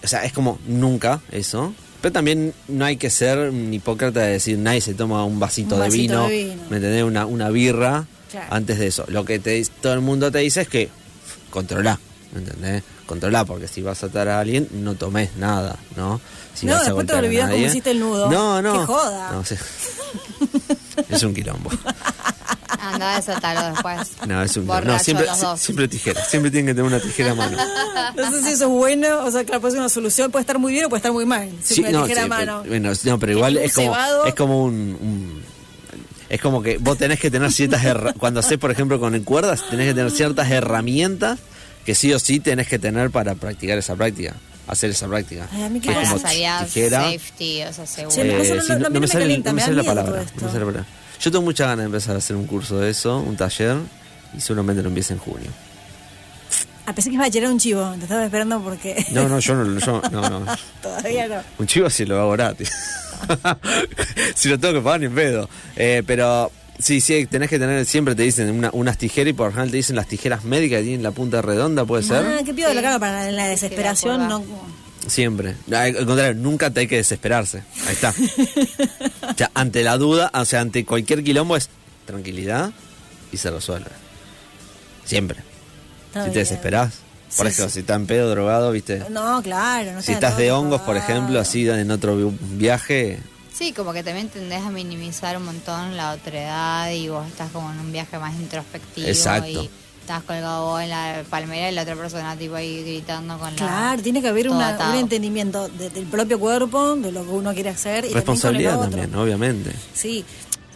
o 0.02 0.06
sea, 0.06 0.24
es 0.24 0.32
como 0.32 0.58
nunca 0.66 1.20
eso, 1.32 1.74
pero 2.00 2.12
también 2.12 2.52
no 2.68 2.84
hay 2.84 2.96
que 2.96 3.10
ser 3.10 3.38
un 3.50 3.72
hipócrita 3.74 4.20
de 4.20 4.32
decir, 4.32 4.58
nadie 4.58 4.80
se 4.80 4.94
toma 4.94 5.24
un 5.24 5.38
vasito, 5.40 5.76
Un 5.76 5.82
de, 5.82 5.88
vino, 5.90 6.26
de 6.28 6.44
vino. 6.44 6.62
¿me 6.70 6.76
entendés? 6.76 7.02
Una, 7.04 7.26
una 7.26 7.48
birra 7.50 8.06
Claro. 8.30 8.46
antes 8.50 8.78
de 8.78 8.86
eso. 8.88 9.04
Lo 9.08 9.24
que 9.24 9.38
te, 9.38 9.64
todo 9.80 9.94
el 9.94 10.00
mundo 10.00 10.30
te 10.30 10.38
dice 10.40 10.60
es 10.60 10.68
que 10.68 10.90
controla, 11.50 11.98
¿me 12.32 12.40
entendés? 12.40 12.82
Controla, 13.06 13.44
porque 13.46 13.66
si 13.68 13.80
vas 13.80 14.02
a 14.02 14.06
atar 14.06 14.28
a 14.28 14.38
alguien, 14.40 14.68
no 14.72 14.94
tomes 14.96 15.34
nada, 15.36 15.78
¿no? 15.96 16.20
Si 16.54 16.66
No, 16.66 16.72
vas 16.74 16.82
a 16.82 16.84
después 16.86 17.06
te 17.06 17.14
olvidás 17.14 17.50
cómo 17.50 17.64
hiciste 17.66 17.90
el 17.92 18.00
nudo. 18.00 18.28
No, 18.30 18.60
no. 18.60 18.86
Joda. 18.86 19.32
No, 19.32 19.44
sí. 19.46 19.54
es 21.08 21.22
un 21.22 21.32
quilombo. 21.34 21.70
Anda 22.94 23.12
a 23.12 23.16
desatarlo 23.16 23.74
después. 23.74 24.08
No, 24.26 24.42
es 24.42 24.56
un 24.56 24.66
No, 24.66 24.98
siempre, 24.98 25.26
los 25.26 25.40
dos. 25.40 25.60
siempre 25.60 25.88
tijera. 25.88 26.24
Siempre 26.24 26.50
tienen 26.50 26.66
que 26.66 26.74
tener 26.74 26.84
una 26.90 27.00
tijera 27.00 27.32
a 27.32 27.34
mano. 27.34 27.56
No 28.16 28.30
sé 28.30 28.42
si 28.42 28.48
eso 28.52 28.64
es 28.64 28.70
bueno, 28.70 29.24
o 29.24 29.30
sea, 29.30 29.44
claro, 29.44 29.60
puede 29.60 29.72
ser 29.72 29.80
una 29.80 29.88
solución, 29.88 30.30
puede 30.30 30.42
estar 30.42 30.58
muy 30.58 30.72
bien 30.72 30.86
o 30.86 30.88
puede 30.88 30.98
estar 30.98 31.12
muy 31.12 31.26
mal. 31.26 31.48
Sí, 31.62 31.74
Siempre 31.74 31.92
no, 31.92 32.02
tijera 32.04 32.22
sí, 32.22 32.26
a 32.26 32.28
mano. 32.28 32.60
pero- 32.62 32.68
bueno, 32.80 32.92
no, 33.04 33.18
pero 33.18 33.32
igual 33.32 33.56
es 33.58 33.72
como, 33.74 33.86
cebado. 33.92 34.24
es 34.26 34.34
como 34.34 34.64
un, 34.64 34.74
un- 35.00 35.42
Es 36.28 36.40
como 36.40 36.62
que 36.62 36.76
vos 36.78 36.98
tenés 36.98 37.18
que 37.20 37.30
tener 37.30 37.50
ciertas... 37.52 37.82
Cuando 38.18 38.40
haces, 38.40 38.58
por 38.58 38.70
ejemplo, 38.70 38.98
con 39.00 39.18
cuerdas, 39.24 39.64
tenés 39.70 39.86
que 39.88 39.94
tener 39.94 40.10
ciertas 40.10 40.50
herramientas 40.50 41.38
que 41.86 41.94
sí 41.94 42.12
o 42.12 42.18
sí 42.18 42.38
tenés 42.40 42.68
que 42.68 42.78
tener 42.78 43.10
para 43.10 43.34
practicar 43.34 43.78
esa 43.78 43.94
práctica. 43.96 44.34
Hacer 44.66 44.90
esa 44.90 45.08
práctica. 45.08 45.48
Ay, 45.50 45.62
a 45.62 45.68
mí 45.70 45.80
Que 45.80 45.90
Para 45.92 46.02
como 46.10 46.20
tijera. 46.22 46.58
safety, 47.00 47.62
o 47.62 47.72
sea, 47.72 47.86
seguro. 47.86 48.14
Sí, 48.14 48.20
no, 48.24 48.44
sí, 48.44 48.52
me 48.52 48.60
sale, 48.60 48.80
no 48.80 48.90
me 48.90 49.00
la 49.00 49.08
palabra. 49.08 49.38
no 49.38 49.52
me 49.54 49.60
sale 49.60 49.76
la 49.76 49.84
palabra. 50.66 50.86
Yo 51.20 51.30
tengo 51.32 51.42
muchas 51.44 51.66
ganas 51.66 51.78
de 51.80 51.86
empezar 51.86 52.14
a 52.14 52.18
hacer 52.18 52.36
un 52.36 52.46
curso 52.46 52.78
de 52.78 52.90
eso, 52.90 53.18
un 53.18 53.36
taller, 53.36 53.76
y 54.36 54.40
seguramente 54.40 54.82
lo 54.82 54.88
empiece 54.88 55.12
en 55.14 55.18
junio. 55.18 55.50
Ah, 56.86 56.94
pensé 56.94 57.10
que 57.10 57.16
iba 57.16 57.26
a 57.26 57.30
tirar 57.30 57.50
un 57.50 57.58
chivo, 57.58 57.92
te 57.98 58.04
estaba 58.04 58.24
esperando 58.24 58.60
porque 58.62 59.04
No, 59.12 59.28
no, 59.28 59.38
yo 59.40 59.54
no, 59.54 59.78
yo, 59.78 60.00
no, 60.10 60.30
no. 60.30 60.46
todavía 60.82 61.28
no. 61.28 61.36
Un 61.58 61.66
chivo 61.66 61.90
si 61.90 62.06
lo 62.06 62.18
hago 62.18 62.30
gratis. 62.32 62.70
si 64.34 64.48
lo 64.48 64.58
tengo 64.58 64.74
que 64.74 64.80
pagar 64.80 65.00
ni 65.00 65.06
en 65.06 65.14
pedo. 65.14 65.50
Eh, 65.76 66.02
pero 66.06 66.50
sí, 66.78 67.00
sí, 67.02 67.26
tenés 67.26 67.50
que 67.50 67.58
tener, 67.58 67.84
siempre 67.84 68.14
te 68.14 68.22
dicen 68.22 68.50
una- 68.50 68.70
unas 68.72 68.96
tijeras 68.96 69.30
y 69.30 69.32
por 69.34 69.46
lo 69.48 69.52
general 69.52 69.70
te 69.70 69.76
dicen 69.76 69.96
las 69.96 70.06
tijeras 70.08 70.44
médicas 70.44 70.78
que 70.78 70.84
tienen 70.84 71.02
la 71.02 71.10
punta 71.10 71.42
redonda, 71.42 71.84
¿puede 71.84 72.04
ser? 72.04 72.24
Ah, 72.24 72.40
qué 72.44 72.54
pido 72.54 72.68
de 72.70 72.74
la 72.76 72.80
Sí. 72.80 72.84
cara 72.86 72.98
para 72.98 73.30
la 73.32 73.48
desesperación, 73.48 74.20
de 74.22 74.28
no. 74.28 74.44
Siempre. 75.06 75.56
Al 75.72 75.94
contrario, 76.06 76.34
nunca 76.34 76.70
te 76.70 76.80
hay 76.80 76.86
que 76.86 76.96
desesperarse. 76.96 77.62
Ahí 77.86 77.92
está. 77.92 78.14
o 79.28 79.34
sea, 79.36 79.50
ante 79.54 79.82
la 79.82 79.96
duda, 79.98 80.30
o 80.34 80.44
sea, 80.44 80.60
ante 80.60 80.84
cualquier 80.84 81.22
quilombo 81.24 81.56
es 81.56 81.68
tranquilidad 82.06 82.70
y 83.32 83.36
se 83.36 83.50
resuelve. 83.50 83.90
Siempre. 85.04 85.38
Está 86.08 86.24
si 86.26 86.30
te 86.30 86.38
desesperás. 86.40 86.94
Por 87.36 87.46
Sí, 87.46 87.52
ejemplo, 87.52 87.66
sí. 87.68 87.72
si 87.74 87.80
estás 87.80 87.96
en 87.96 88.06
pedo, 88.06 88.30
drogado, 88.30 88.70
viste. 88.72 89.04
No, 89.10 89.42
claro, 89.42 89.92
no 89.92 90.00
si 90.02 90.12
está 90.12 90.28
estás 90.28 90.38
de 90.38 90.50
hongos, 90.50 90.80
por 90.80 90.96
ejemplo, 90.96 91.38
así 91.38 91.68
en 91.68 91.90
otro 91.90 92.16
vi- 92.16 92.38
viaje, 92.56 93.18
Sí, 93.52 93.72
como 93.72 93.92
que 93.92 94.04
también 94.04 94.28
tendés 94.28 94.62
a 94.64 94.70
minimizar 94.70 95.36
un 95.36 95.44
montón 95.44 95.96
la 95.96 96.12
otredad 96.12 96.92
y 96.92 97.08
vos 97.08 97.26
estás 97.26 97.50
como 97.50 97.72
en 97.72 97.80
un 97.80 97.90
viaje 97.90 98.16
más 98.16 98.32
introspectivo 98.36 99.08
Exacto. 99.08 99.48
y 99.64 99.70
estás 100.08 100.22
colgado 100.24 100.64
vos 100.70 100.80
en 100.80 100.88
la 100.88 101.22
palmera 101.28 101.70
y 101.70 101.74
la 101.74 101.82
otra 101.82 101.94
persona 101.94 102.34
tipo 102.34 102.54
ahí 102.54 102.82
gritando 102.82 103.36
con 103.38 103.50
la... 103.50 103.56
Claro, 103.56 104.02
tiene 104.02 104.22
que 104.22 104.28
haber 104.28 104.48
una- 104.48 104.70
un 104.90 104.96
entendimiento 104.96 105.68
de- 105.68 105.90
del 105.90 106.06
propio 106.06 106.38
cuerpo, 106.40 106.96
de 106.96 107.12
lo 107.12 107.24
que 107.24 107.28
uno 107.30 107.52
quiere 107.52 107.68
hacer 107.68 108.06
y 108.06 108.14
responsabilidad 108.14 108.80
también, 108.80 109.14
obviamente. 109.14 109.70
Sí, 109.92 110.24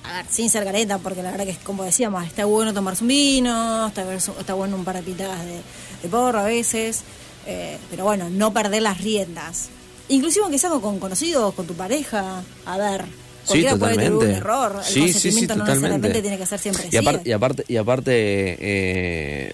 a 0.04 0.16
ver, 0.18 0.26
sin 0.28 0.50
ser 0.50 0.64
careta, 0.64 0.98
porque 0.98 1.22
la 1.22 1.30
verdad 1.30 1.46
que, 1.46 1.56
como 1.64 1.82
decíamos, 1.82 2.26
está 2.26 2.44
bueno 2.44 2.74
tomarse 2.74 3.04
un 3.04 3.08
vino, 3.08 3.86
está, 3.86 4.12
está 4.12 4.52
bueno 4.52 4.76
un 4.76 4.84
par 4.84 4.96
de 4.96 5.02
pitadas 5.02 5.42
de, 5.46 5.62
de 6.02 6.08
porro 6.10 6.40
a 6.40 6.44
veces, 6.44 7.00
eh, 7.46 7.78
pero 7.90 8.04
bueno, 8.04 8.28
no 8.28 8.52
perder 8.52 8.82
las 8.82 8.98
riendas. 9.00 9.70
Inclusive 10.10 10.42
aunque 10.42 10.58
sea 10.58 10.68
con 10.68 10.98
conocidos, 10.98 11.54
con 11.54 11.66
tu 11.66 11.72
pareja, 11.72 12.42
a 12.66 12.76
ver, 12.76 13.06
Sí, 13.44 13.48
cualquiera 13.62 13.76
puede 13.76 13.92
tener 13.94 14.12
un 14.12 14.18
totalmente. 14.20 14.38
error, 14.40 14.76
el 14.78 14.84
Sí, 14.84 14.92
sí, 14.92 15.00
sí, 15.00 15.12
consentimiento 15.12 15.54
no 15.56 15.60
totalmente. 15.64 15.88
necesariamente 16.08 16.22
tiene 16.22 16.38
que 16.38 16.46
ser 16.46 16.58
siempre 16.58 16.88
Y 16.90 16.96
aparte, 16.96 17.28
y 17.28 17.32
aparte, 17.32 17.64
y 17.68 17.76
aparte 17.76 18.12
eh, 18.60 19.52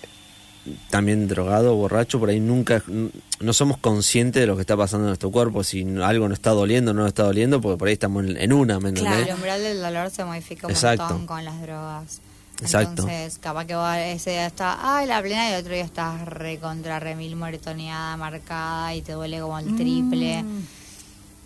también 0.90 1.26
drogado, 1.28 1.75
borracho, 1.76 2.18
por 2.18 2.28
ahí 2.28 2.40
nunca, 2.40 2.83
no 3.40 3.52
somos 3.54 3.78
conscientes 3.78 4.40
de 4.42 4.47
lo 4.47 4.54
que 4.57 4.61
está 4.62 4.76
pasando 4.76 5.04
en 5.07 5.09
nuestro 5.11 5.30
cuerpo, 5.30 5.64
si 5.64 5.87
algo 6.02 6.28
nos 6.28 6.38
está 6.38 6.50
doliendo 6.50 6.90
o 6.90 6.95
no 6.95 7.00
nos 7.02 7.09
está 7.09 7.23
doliendo, 7.23 7.61
porque 7.61 7.78
por 7.78 7.88
ahí 7.88 7.95
estamos 7.95 8.25
en, 8.25 8.37
en 8.37 8.52
una, 8.52 8.78
¿me 8.78 8.90
entendés? 8.90 9.28
El 9.28 9.35
umbral 9.35 9.62
del 9.62 9.80
dolor 9.80 10.11
se 10.11 10.25
modifica 10.25 10.66
un 10.66 10.73
Exacto. 10.73 11.04
montón 11.04 11.26
con 11.26 11.45
las 11.45 11.61
drogas. 11.62 12.21
Exacto. 12.61 12.90
Entonces, 13.02 13.38
capaz 13.38 13.66
que 13.66 13.76
vos 13.76 13.88
ese 13.97 14.30
día 14.30 14.47
estás, 14.47 14.76
ay, 14.83 15.07
la 15.07 15.23
plena, 15.23 15.49
y 15.49 15.52
el 15.54 15.61
otro 15.61 15.73
día 15.73 15.85
estás 15.85 16.21
re 16.26 16.59
contra 16.59 16.99
remil 17.00 17.37
moretoneada, 17.37 18.16
marcada, 18.16 18.95
y 18.95 19.00
te 19.00 19.12
duele 19.12 19.40
como 19.40 19.59
el 19.59 19.76
triple. 19.76 20.42
Mm. 20.42 20.62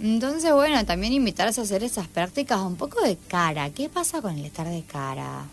Entonces, 0.01 0.53
bueno, 0.53 0.85
también 0.85 1.13
invitarse 1.13 1.61
a 1.61 1.65
hacer 1.65 1.85
esas 1.85 2.09
prácticas 2.09 2.61
un 2.61 2.77
poco 2.77 3.01
de 3.03 3.17
cara. 3.29 3.71
¿Qué 3.71 3.89
pasa 3.89 4.21
con 4.21 4.37
el 4.37 4.45
estar 4.45 4.67
de 4.69 4.83
cara? 4.83 5.45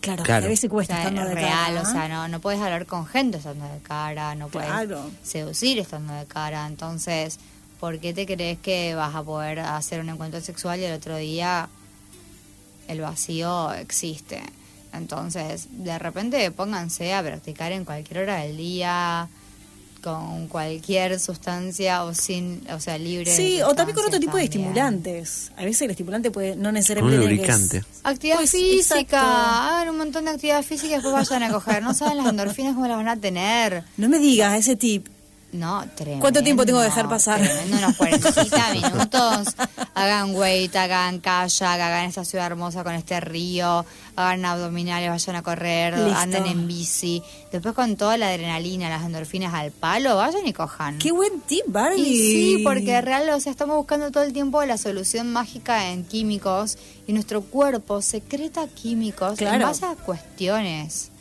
Claro, 0.00 0.22
Claro. 0.22 0.46
a 0.46 0.48
veces 0.48 0.68
O 0.68 0.72
cuesta 0.72 0.94
sea, 0.96 1.04
estando 1.04 1.24
de 1.28 1.34
real, 1.34 1.74
cara, 1.76 1.80
o 1.82 1.86
sea, 1.86 2.08
no, 2.08 2.28
no 2.28 2.40
puedes 2.40 2.60
hablar 2.60 2.86
con 2.86 3.06
gente 3.06 3.38
estando 3.38 3.64
de 3.66 3.78
cara, 3.78 4.34
no 4.34 4.48
puedes 4.48 4.68
Claro. 4.68 5.10
seducir 5.22 5.78
estando 5.78 6.12
de 6.12 6.26
cara. 6.26 6.66
Entonces, 6.66 7.38
¿por 7.80 7.98
qué 8.00 8.12
te 8.12 8.26
crees 8.26 8.58
que 8.58 8.94
vas 8.94 9.14
a 9.14 9.22
poder 9.22 9.60
hacer 9.60 10.00
un 10.00 10.08
encuentro 10.10 10.40
sexual 10.40 10.80
y 10.80 10.84
el 10.84 10.92
otro 10.94 11.16
día 11.16 11.68
el 12.88 13.00
vacío 13.00 13.72
existe? 13.74 14.42
Entonces, 14.92 15.68
de 15.70 15.98
repente 15.98 16.50
pónganse 16.50 17.14
a 17.14 17.22
practicar 17.22 17.72
en 17.72 17.84
cualquier 17.84 18.18
hora 18.24 18.36
del 18.38 18.56
día, 18.56 19.28
con 20.04 20.48
cualquier 20.48 21.18
sustancia 21.18 22.04
o 22.04 22.14
sin, 22.14 22.60
o 22.70 22.78
sea, 22.78 22.98
libre. 22.98 23.30
de 23.30 23.36
Sí, 23.36 23.62
o 23.62 23.74
también 23.74 23.96
con 23.96 24.04
otro 24.06 24.20
tipo 24.20 24.36
de 24.36 24.44
estimulantes. 24.44 25.50
A 25.56 25.64
veces 25.64 25.82
el 25.82 25.90
estimulante 25.92 26.30
puede 26.30 26.56
no 26.56 26.68
Un 26.68 26.74
necesariamente 26.74 27.18
lubricante. 27.18 27.78
es- 27.78 27.86
Actividad 28.04 28.36
Pues, 28.36 28.50
física, 28.50 29.00
exacto. 29.00 29.16
hagan 29.16 29.88
un 29.88 29.96
montón 29.98 30.26
de 30.26 30.32
actividad 30.32 30.62
física 30.62 30.88
y 30.88 30.94
después 31.00 31.14
vayan 31.14 31.42
a 31.44 31.50
coger. 31.50 31.82
No 31.82 31.94
saben 31.94 32.18
las 32.18 32.26
endorfinas 32.26 32.74
cómo 32.74 32.86
las 32.86 32.96
van 32.98 33.08
a 33.08 33.16
tener. 33.16 33.84
No 33.96 34.08
me 34.10 34.18
digas 34.18 34.58
ese 34.58 34.76
tip. 34.76 35.08
No, 35.54 35.84
tremendo. 35.94 36.20
¿Cuánto 36.20 36.42
tiempo 36.42 36.66
tengo 36.66 36.80
que 36.80 36.86
dejar 36.86 37.08
pasar? 37.08 37.40
Tremendo, 37.40 37.76
unos 37.78 37.96
40 37.96 38.72
minutos. 38.72 39.54
Hagan 39.94 40.34
weight, 40.34 40.74
hagan 40.74 41.20
kayak, 41.20 41.62
hagan 41.80 42.06
esta 42.06 42.24
ciudad 42.24 42.46
hermosa 42.46 42.82
con 42.82 42.94
este 42.94 43.20
río, 43.20 43.86
hagan 44.16 44.44
abdominales, 44.44 45.10
vayan 45.10 45.36
a 45.36 45.42
correr, 45.42 45.96
Listo. 45.96 46.18
anden 46.18 46.46
en 46.46 46.66
bici. 46.66 47.22
Después 47.52 47.72
con 47.74 47.94
toda 47.96 48.16
la 48.16 48.30
adrenalina, 48.30 48.88
las 48.88 49.04
endorfinas 49.04 49.54
al 49.54 49.70
palo, 49.70 50.16
vayan 50.16 50.44
y 50.44 50.52
cojan. 50.52 50.98
Qué 50.98 51.12
buen 51.12 51.40
tip, 51.42 51.62
Barbie. 51.68 52.00
Y 52.02 52.16
sí, 52.56 52.62
porque 52.64 53.00
real, 53.00 53.28
o 53.30 53.38
sea, 53.38 53.52
estamos 53.52 53.76
buscando 53.76 54.10
todo 54.10 54.24
el 54.24 54.32
tiempo 54.32 54.64
la 54.64 54.76
solución 54.76 55.32
mágica 55.32 55.90
en 55.90 56.02
químicos 56.04 56.78
y 57.06 57.12
nuestro 57.12 57.42
cuerpo 57.42 58.02
secreta 58.02 58.66
químicos 58.66 59.32
en 59.40 59.46
Claro. 59.46 59.66
base 59.66 59.86
a 59.86 59.94
cuestiones. 59.94 61.12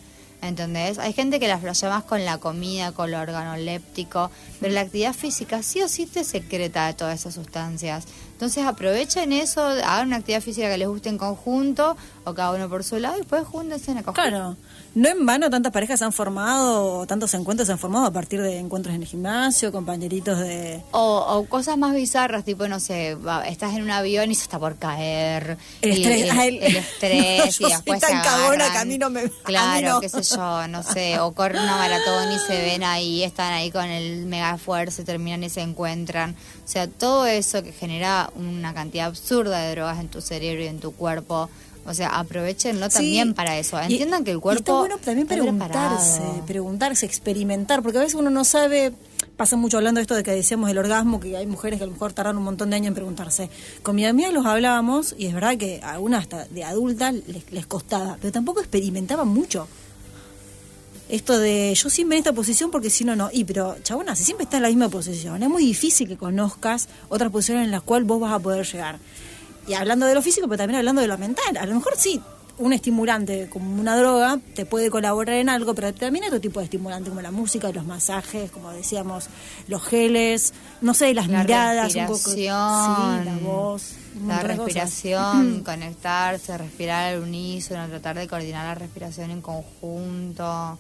¿Entendés? 0.44 1.00
Hay 1.00 1.14
gente 1.14 1.40
que 1.40 1.48
la 1.48 1.58
flashea 1.58 1.90
más 1.90 2.04
con 2.04 2.26
la 2.26 2.38
comida, 2.38 2.92
con 2.92 3.12
lo 3.12 3.20
organoléptico, 3.22 4.30
pero 4.60 4.74
la 4.74 4.82
actividad 4.82 5.14
física 5.14 5.64
sí 5.64 5.82
o 5.82 5.88
sí 5.88 6.06
te 6.06 6.26
secreta 6.26 6.86
de 6.86 6.94
todas 6.94 7.22
esas 7.22 7.36
sustancias. 7.36 8.06
Entonces 8.44 8.66
aprovechen 8.66 9.32
eso, 9.32 9.62
hagan 9.66 10.08
una 10.08 10.18
actividad 10.18 10.42
física 10.42 10.70
que 10.70 10.78
les 10.78 10.88
guste 10.90 11.08
en 11.08 11.18
conjunto, 11.18 11.96
o 12.26 12.34
cada 12.34 12.52
uno 12.52 12.68
por 12.68 12.84
su 12.84 12.98
lado, 13.00 13.16
y 13.16 13.20
después 13.20 13.46
júntense 13.48 13.92
en 13.92 14.00
el 14.00 14.04
conjunto. 14.04 14.30
Claro. 14.30 14.58
No 14.96 15.10
en 15.10 15.26
vano 15.26 15.50
tantas 15.50 15.72
parejas 15.72 15.98
se 16.00 16.06
han 16.06 16.12
formado, 16.14 17.08
tantos 17.08 17.34
encuentros 17.34 17.66
se 17.68 17.72
han 17.72 17.80
formado 17.80 18.06
a 18.06 18.12
partir 18.12 18.42
de 18.42 18.60
encuentros 18.60 18.94
en 18.94 19.02
el 19.02 19.08
gimnasio, 19.08 19.72
compañeritos 19.72 20.38
de... 20.40 20.84
O, 20.92 21.18
o 21.20 21.46
cosas 21.48 21.78
más 21.78 21.96
bizarras, 21.96 22.44
tipo, 22.44 22.68
no 22.68 22.80
sé, 22.80 23.16
va, 23.16 23.48
estás 23.48 23.74
en 23.76 23.82
un 23.84 23.90
avión 23.90 24.30
y 24.30 24.36
se 24.36 24.44
está 24.44 24.60
por 24.60 24.76
caer. 24.78 25.58
El 25.82 25.98
y 25.98 26.04
estrés, 26.04 26.32
el, 26.32 26.38
el- 26.58 26.64
el 26.64 26.76
estrés 26.76 27.62
No, 27.62 27.68
y 27.70 27.72
después 27.72 28.00
tan 28.02 28.10
se 28.24 28.72
que 28.72 28.78
a 28.78 28.86
mí 28.86 28.98
no 29.00 29.10
me- 29.10 29.30
Claro, 29.44 29.94
no. 29.94 30.00
qué 30.02 30.10
sé 30.10 30.22
yo, 30.22 30.68
no 30.68 30.84
sé. 30.84 31.20
O 31.22 31.32
corren 31.32 31.64
una 31.64 31.78
maratón 31.78 32.32
y 32.32 32.38
se 32.40 32.62
ven 32.62 32.84
ahí, 32.84 33.24
están 33.24 33.52
ahí 33.54 33.72
con 33.72 33.86
el 33.86 34.26
mega 34.28 34.54
esfuerzo, 34.54 35.02
y 35.02 35.06
terminan 35.06 35.44
y 35.44 35.50
se 35.50 35.62
encuentran. 35.62 36.36
O 36.66 36.68
sea, 36.68 36.88
todo 36.88 37.26
eso 37.26 37.64
que 37.64 37.72
genera 37.72 38.30
una 38.36 38.74
cantidad 38.74 39.08
absurda 39.08 39.60
de 39.62 39.72
drogas 39.72 40.00
en 40.00 40.08
tu 40.10 40.22
cerebro 40.22 40.64
y 40.64 40.68
en 40.68 40.80
tu 40.80 40.92
cuerpo. 40.94 41.50
O 41.86 41.94
sea, 41.94 42.18
aprovechenlo 42.18 42.88
Sí, 42.90 42.94
también 42.94 43.34
para 43.34 43.58
eso. 43.60 43.78
y- 43.82 43.92
Entiendan 43.94 44.24
que 44.24 44.32
el 44.32 44.38
y 44.38 44.40
cuerpo. 44.40 44.60
está 44.60 44.74
bueno 44.74 44.96
también 45.00 45.28
está 45.28 45.36
preguntarse, 45.36 46.18
preparado. 46.20 46.46
preguntarse, 46.46 47.06
experimentar, 47.06 47.82
porque 47.84 47.98
a 47.98 48.02
veces 48.02 48.16
uno 48.16 48.30
no 48.30 48.46
sabe, 48.46 48.94
pasa 49.36 49.58
mucho 49.58 49.76
hablando 49.78 50.00
de 50.00 50.04
esto 50.04 50.16
de 50.16 50.24
que 50.24 50.32
decíamos 50.32 50.70
el 50.70 50.78
orgasmo, 50.78 51.20
que 51.20 51.36
hay 51.36 51.46
mujeres 51.46 51.80
que 51.80 51.84
a 51.84 51.88
lo 51.88 51.92
mejor 51.92 52.14
tardan 52.14 52.38
un 52.38 52.44
montón 52.44 52.70
de 52.70 52.78
años 52.78 52.88
en 52.88 52.94
preguntarse. 52.94 53.50
Con 53.82 53.98
mi 53.98 54.06
amiga 54.06 54.32
los 54.32 54.46
hablábamos 54.46 55.14
y 55.18 55.26
es 55.26 55.34
verdad 55.34 55.58
que 55.58 55.82
a 55.84 56.00
una 56.00 56.20
hasta 56.20 56.46
de 56.46 56.64
adulta 56.64 57.12
les, 57.12 57.52
les 57.52 57.66
costaba, 57.66 58.18
pero 58.22 58.32
tampoco 58.32 58.62
experimentaban 58.62 59.28
mucho. 59.28 59.68
Esto 61.14 61.38
de 61.38 61.76
yo 61.76 61.92
siempre 61.92 62.18
en 62.18 62.22
esta 62.22 62.34
posición 62.34 62.72
porque 62.72 62.90
si 62.90 63.06
no, 63.06 63.16
no. 63.16 63.30
Y 63.32 63.44
pero, 63.44 63.78
chabona, 63.84 64.16
si 64.16 64.24
siempre 64.24 64.46
estás 64.46 64.58
en 64.58 64.64
la 64.64 64.70
misma 64.70 64.90
posición, 64.90 65.44
es 65.44 65.48
muy 65.48 65.64
difícil 65.64 66.08
que 66.08 66.18
conozcas 66.18 66.90
otras 67.08 67.32
posiciones 67.32 67.66
en 67.66 67.72
las 67.72 67.84
cuales 67.84 68.08
vos 68.08 68.20
vas 68.20 68.34
a 68.34 68.40
poder 68.40 68.66
llegar. 68.66 68.98
Y 69.68 69.76
hablando 69.76 70.08
de 70.08 70.16
lo 70.16 70.24
físico, 70.24 70.48
pero 70.48 70.58
también 70.58 70.80
hablando 70.80 71.04
de 71.04 71.08
lo 71.08 71.20
mental. 71.20 71.56
A 71.58 71.68
lo 71.68 71.76
mejor 71.76 71.94
sí, 71.98 72.20
un 72.58 72.74
estimulante 72.74 73.48
como 73.48 73.80
una 73.80 73.96
droga 73.96 74.40
te 74.56 74.66
puede 74.66 74.90
colaborar 74.90 75.36
en 75.36 75.50
algo, 75.50 75.76
pero 75.76 75.94
también 75.94 76.24
hay 76.24 76.30
otro 76.30 76.42
tipo 76.42 76.60
de 76.60 76.66
estimulante 76.66 77.12
como 77.12 77.22
la 77.22 77.30
música, 77.30 77.72
los 77.72 77.86
masajes, 77.86 78.50
como 78.50 78.72
decíamos, 78.72 79.28
los 79.68 79.84
geles, 79.84 80.56
no 80.82 80.96
sé, 80.96 81.14
las 81.14 81.28
La 81.28 81.42
miradas, 81.44 81.94
un 81.94 82.08
poco. 82.08 82.18
Sí, 82.18 82.46
la 82.46 83.38
voz. 83.40 83.94
La 84.26 84.42
cosas. 84.42 84.58
respiración, 84.58 85.62
conectarse, 85.66 86.58
respirar 86.58 87.14
al 87.14 87.22
unísono, 87.22 87.88
tratar 87.88 88.18
de 88.18 88.28
coordinar 88.28 88.66
la 88.66 88.74
respiración 88.74 89.30
en 89.30 89.42
conjunto, 89.44 90.80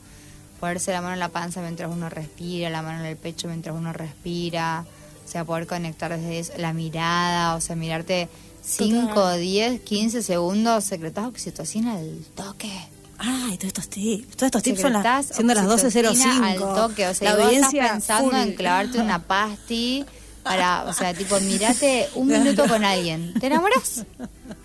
ponerse 0.63 0.93
la 0.93 1.01
mano 1.01 1.15
en 1.15 1.20
la 1.20 1.27
panza 1.27 1.60
mientras 1.60 1.91
uno 1.91 2.08
respira, 2.08 2.70
la 2.70 2.82
mano 2.82 3.01
en 3.01 3.05
el 3.05 3.17
pecho 3.17 3.50
mientras 3.50 3.75
uno 3.75 3.91
respira, 3.91 4.86
o 5.25 5.29
sea, 5.29 5.43
poder 5.43 5.67
conectar 5.67 6.17
desde 6.17 6.39
eso, 6.39 6.53
la 6.58 6.72
mirada, 6.72 7.55
o 7.55 7.60
sea, 7.60 7.75
mirarte 7.75 8.29
5, 8.63 9.10
Total. 9.10 9.41
10, 9.41 9.82
15 9.82 10.24
segundos, 10.24 10.86
secretas 10.86 11.25
oxitocina 11.25 11.96
al 11.96 12.17
toque. 12.34 12.72
Ay, 13.18 13.57
todos 13.57 13.66
estos 13.66 13.90
tips, 13.90 14.37
todos 14.37 14.48
estos 14.48 14.64
tips 14.64 14.79
son 14.79 14.94
las, 14.94 15.01
Secretás 15.03 15.35
siendo 15.35 15.53
las 15.53 15.66
oxitocina 15.66 16.48
al 16.48 16.57
12.05. 16.57 16.75
toque, 16.75 17.07
o 17.09 17.14
sea, 17.14 17.33
la 17.33 17.42
y 17.42 17.44
vos 17.44 17.53
estás 17.53 17.90
pensando 17.92 18.31
full. 18.31 18.40
en 18.40 18.55
clavarte 18.55 19.00
una 19.00 19.20
pasti 19.22 20.05
para, 20.44 20.85
o 20.85 20.94
sea, 20.94 21.14
tipo, 21.14 21.37
mirate 21.42 22.07
un 22.16 22.27
minuto 22.29 22.66
con 22.70 22.85
alguien. 22.85 23.33
¿Te 23.37 23.48
enamoras? 23.48 24.05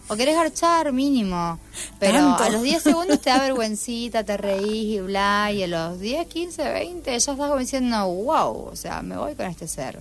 ¿O 0.09 0.17
querés 0.17 0.35
garchar 0.37 0.93
mínimo? 0.93 1.59
Pero 1.99 2.19
Tanto. 2.19 2.45
a 2.45 2.51
los 2.51 2.63
10 2.63 2.83
segundos 2.83 3.21
te 3.21 3.31
da 3.31 3.39
vergüencita, 3.43 4.25
te 4.25 4.37
reís 4.37 4.97
y 4.97 5.01
bla, 5.01 5.53
y 5.53 5.63
a 5.63 5.67
los 5.67 6.01
10, 6.01 6.27
15, 6.27 6.73
20 6.73 7.11
ya 7.11 7.17
estás 7.17 7.37
como 7.37 7.59
diciendo, 7.59 8.07
wow, 8.07 8.69
o 8.73 8.77
sea, 8.77 9.03
me 9.03 9.17
voy 9.17 9.35
con 9.35 9.47
este 9.47 9.69
ser. 9.69 10.01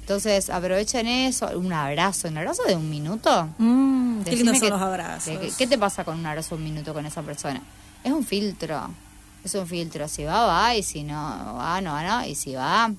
Entonces, 0.00 0.48
aprovechen 0.48 1.06
eso, 1.06 1.46
un 1.58 1.72
abrazo, 1.72 2.28
un 2.28 2.38
abrazo 2.38 2.62
de 2.64 2.74
un 2.74 2.88
minuto. 2.88 3.48
Mm, 3.58 4.22
qué 4.22 4.36
lindos 4.36 4.58
son 4.58 4.70
los 4.70 4.80
abrazos. 4.80 5.54
¿Qué 5.56 5.66
te 5.66 5.76
pasa 5.76 6.02
con 6.02 6.18
un 6.18 6.24
abrazo 6.24 6.54
un 6.54 6.64
minuto 6.64 6.94
con 6.94 7.04
esa 7.04 7.22
persona? 7.22 7.62
Es 8.02 8.10
un 8.10 8.24
filtro. 8.24 8.88
Es 9.44 9.54
un 9.54 9.66
filtro. 9.66 10.08
Si 10.08 10.24
va, 10.24 10.46
va. 10.46 10.74
Y 10.74 10.82
si 10.82 11.02
no 11.02 11.14
va, 11.14 11.80
no 11.82 11.92
va, 11.92 12.02
no. 12.02 12.26
Y 12.26 12.34
si 12.34 12.54
va, 12.54 12.90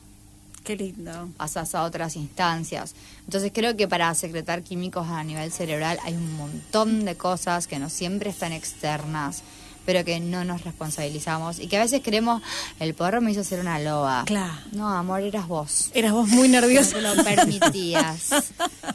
Qué 0.70 0.76
lindo. 0.76 1.30
pasas 1.36 1.74
a 1.74 1.82
otras 1.82 2.16
instancias. 2.16 2.94
Entonces 3.26 3.52
creo 3.52 3.76
que 3.76 3.88
para 3.88 4.14
secretar 4.14 4.62
químicos 4.62 5.08
a 5.08 5.24
nivel 5.24 5.52
cerebral 5.52 5.98
hay 6.04 6.14
un 6.14 6.38
montón 6.38 7.06
de 7.06 7.16
cosas 7.16 7.66
que 7.66 7.80
no 7.80 7.90
siempre 7.90 8.30
están 8.30 8.54
externas, 8.54 9.42
pero 9.88 10.06
que 10.06 10.20
no 10.20 10.46
nos 10.46 10.64
responsabilizamos 10.66 11.58
y 11.58 11.66
que 11.66 11.78
a 11.78 11.80
veces 11.80 12.02
creemos, 12.04 12.44
el 12.80 12.94
porro 12.94 13.20
me 13.20 13.32
hizo 13.32 13.44
ser 13.44 13.62
una 13.62 13.80
loba. 13.80 14.26
Claro. 14.28 14.54
No, 14.72 14.88
amor, 14.90 15.22
eras 15.22 15.48
vos. 15.48 15.90
Eras 15.96 16.12
vos 16.12 16.28
muy 16.28 16.44
Que 16.48 16.54
no 16.54 16.62
nerviosa. 16.62 16.96
te 16.98 17.02
lo 17.02 17.24
permitías. 17.24 18.30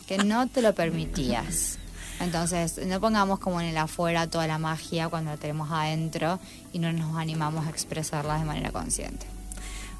que 0.07 0.19
no 0.19 0.47
te 0.47 0.63
lo 0.63 0.77
permitías. 0.77 1.79
Entonces, 2.21 2.79
no 2.87 3.01
pongamos 3.01 3.41
como 3.41 3.61
en 3.61 3.67
el 3.67 3.77
afuera 3.79 4.29
toda 4.29 4.47
la 4.47 4.59
magia 4.59 5.09
cuando 5.09 5.33
la 5.33 5.39
tenemos 5.39 5.73
adentro 5.73 6.39
y 6.73 6.79
no 6.79 6.93
nos 6.93 7.17
animamos 7.17 7.67
a 7.67 7.71
expresarla 7.71 8.39
de 8.39 8.45
manera 8.45 8.71
consciente. 8.71 9.27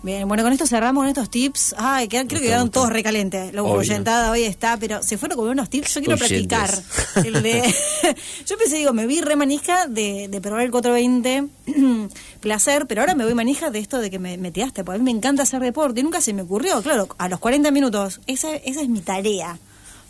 Bien, 0.05 0.29
bueno, 0.29 0.43
con 0.43 0.53
esto 0.53 0.67
cerramos 0.67 1.01
con 1.01 1.09
estos 1.09 1.31
tips. 1.31 1.75
Ay, 1.79 2.09
quedan- 2.09 2.27
creo 2.29 2.43
que 2.43 2.49
quedaron 2.49 2.71
todos 2.71 2.91
recalentes. 2.91 3.55
La 3.55 3.63
oyentada 3.63 4.31
hoy 4.31 4.43
está, 4.43 4.77
pero 4.77 5.03
se 5.03 5.17
fueron 5.17 5.39
con 5.39 5.49
unos 5.49 5.71
tips. 5.71 5.95
Yo 5.95 6.01
quiero 6.03 6.23
Oyentes. 6.23 6.47
practicar. 6.47 7.25
El 7.27 7.43
de- 7.43 7.63
yo 8.47 8.59
pensé, 8.59 8.77
digo, 8.77 8.93
me 8.93 9.07
vi 9.07 9.23
re 9.23 9.35
manija 9.35 9.87
de, 9.87 10.29
de 10.29 10.41
probar 10.43 10.61
el 10.61 10.71
420 10.71 11.47
placer, 12.41 12.87
pero 12.87 13.01
ahora 13.01 13.15
me 13.15 13.25
voy 13.25 13.33
manija 13.35 13.71
de 13.71 13.79
esto 13.79 13.99
de 13.99 14.11
que 14.11 14.19
me, 14.19 14.37
me 14.37 14.51
tiraste, 14.51 14.85
porque 14.85 14.97
a 14.97 14.99
mí 14.99 15.05
me 15.11 15.17
encanta 15.17 15.43
hacer 15.45 15.61
deporte 15.63 16.01
y 16.01 16.03
nunca 16.03 16.21
se 16.21 16.35
me 16.35 16.43
ocurrió. 16.43 16.83
Claro, 16.83 17.09
a 17.17 17.29
los 17.31 17.41
40 17.41 17.71
minutos, 17.71 18.21
esa, 18.27 18.55
esa 18.57 18.83
es 18.83 18.89
mi 18.91 19.01
tarea 19.01 19.59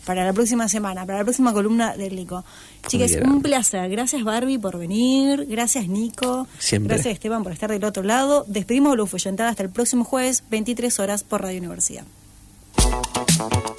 para 0.05 0.23
la 0.23 0.33
próxima 0.33 0.69
semana, 0.69 1.05
para 1.05 1.19
la 1.19 1.23
próxima 1.23 1.53
columna 1.53 1.95
del 1.97 2.15
Nico. 2.15 2.43
Chicas, 2.87 3.11
bien. 3.11 3.29
un 3.29 3.41
placer. 3.41 3.89
Gracias 3.89 4.23
Barbie 4.23 4.59
por 4.59 4.77
venir, 4.77 5.45
gracias 5.49 5.87
Nico, 5.87 6.47
Siempre. 6.59 6.95
gracias 6.95 7.13
Esteban 7.13 7.43
por 7.43 7.51
estar 7.51 7.69
del 7.69 7.83
otro 7.83 8.03
lado. 8.03 8.45
Despedimos 8.47 8.93
a 8.93 9.49
hasta 9.49 9.63
el 9.63 9.69
próximo 9.69 10.03
jueves, 10.03 10.43
23 10.49 10.99
horas 10.99 11.23
por 11.23 11.41
Radio 11.41 11.59
Universidad. 11.59 12.05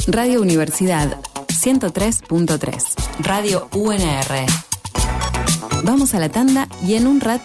Radio 0.08 0.40
Universidad 0.40 1.18
103.3. 1.48 2.84
Radio 3.20 3.68
UNR. 3.74 4.46
Vamos 5.82 6.14
a 6.14 6.20
la 6.20 6.28
tanda 6.28 6.68
y 6.86 6.94
en 6.94 7.06
un 7.06 7.20
rato 7.20 7.44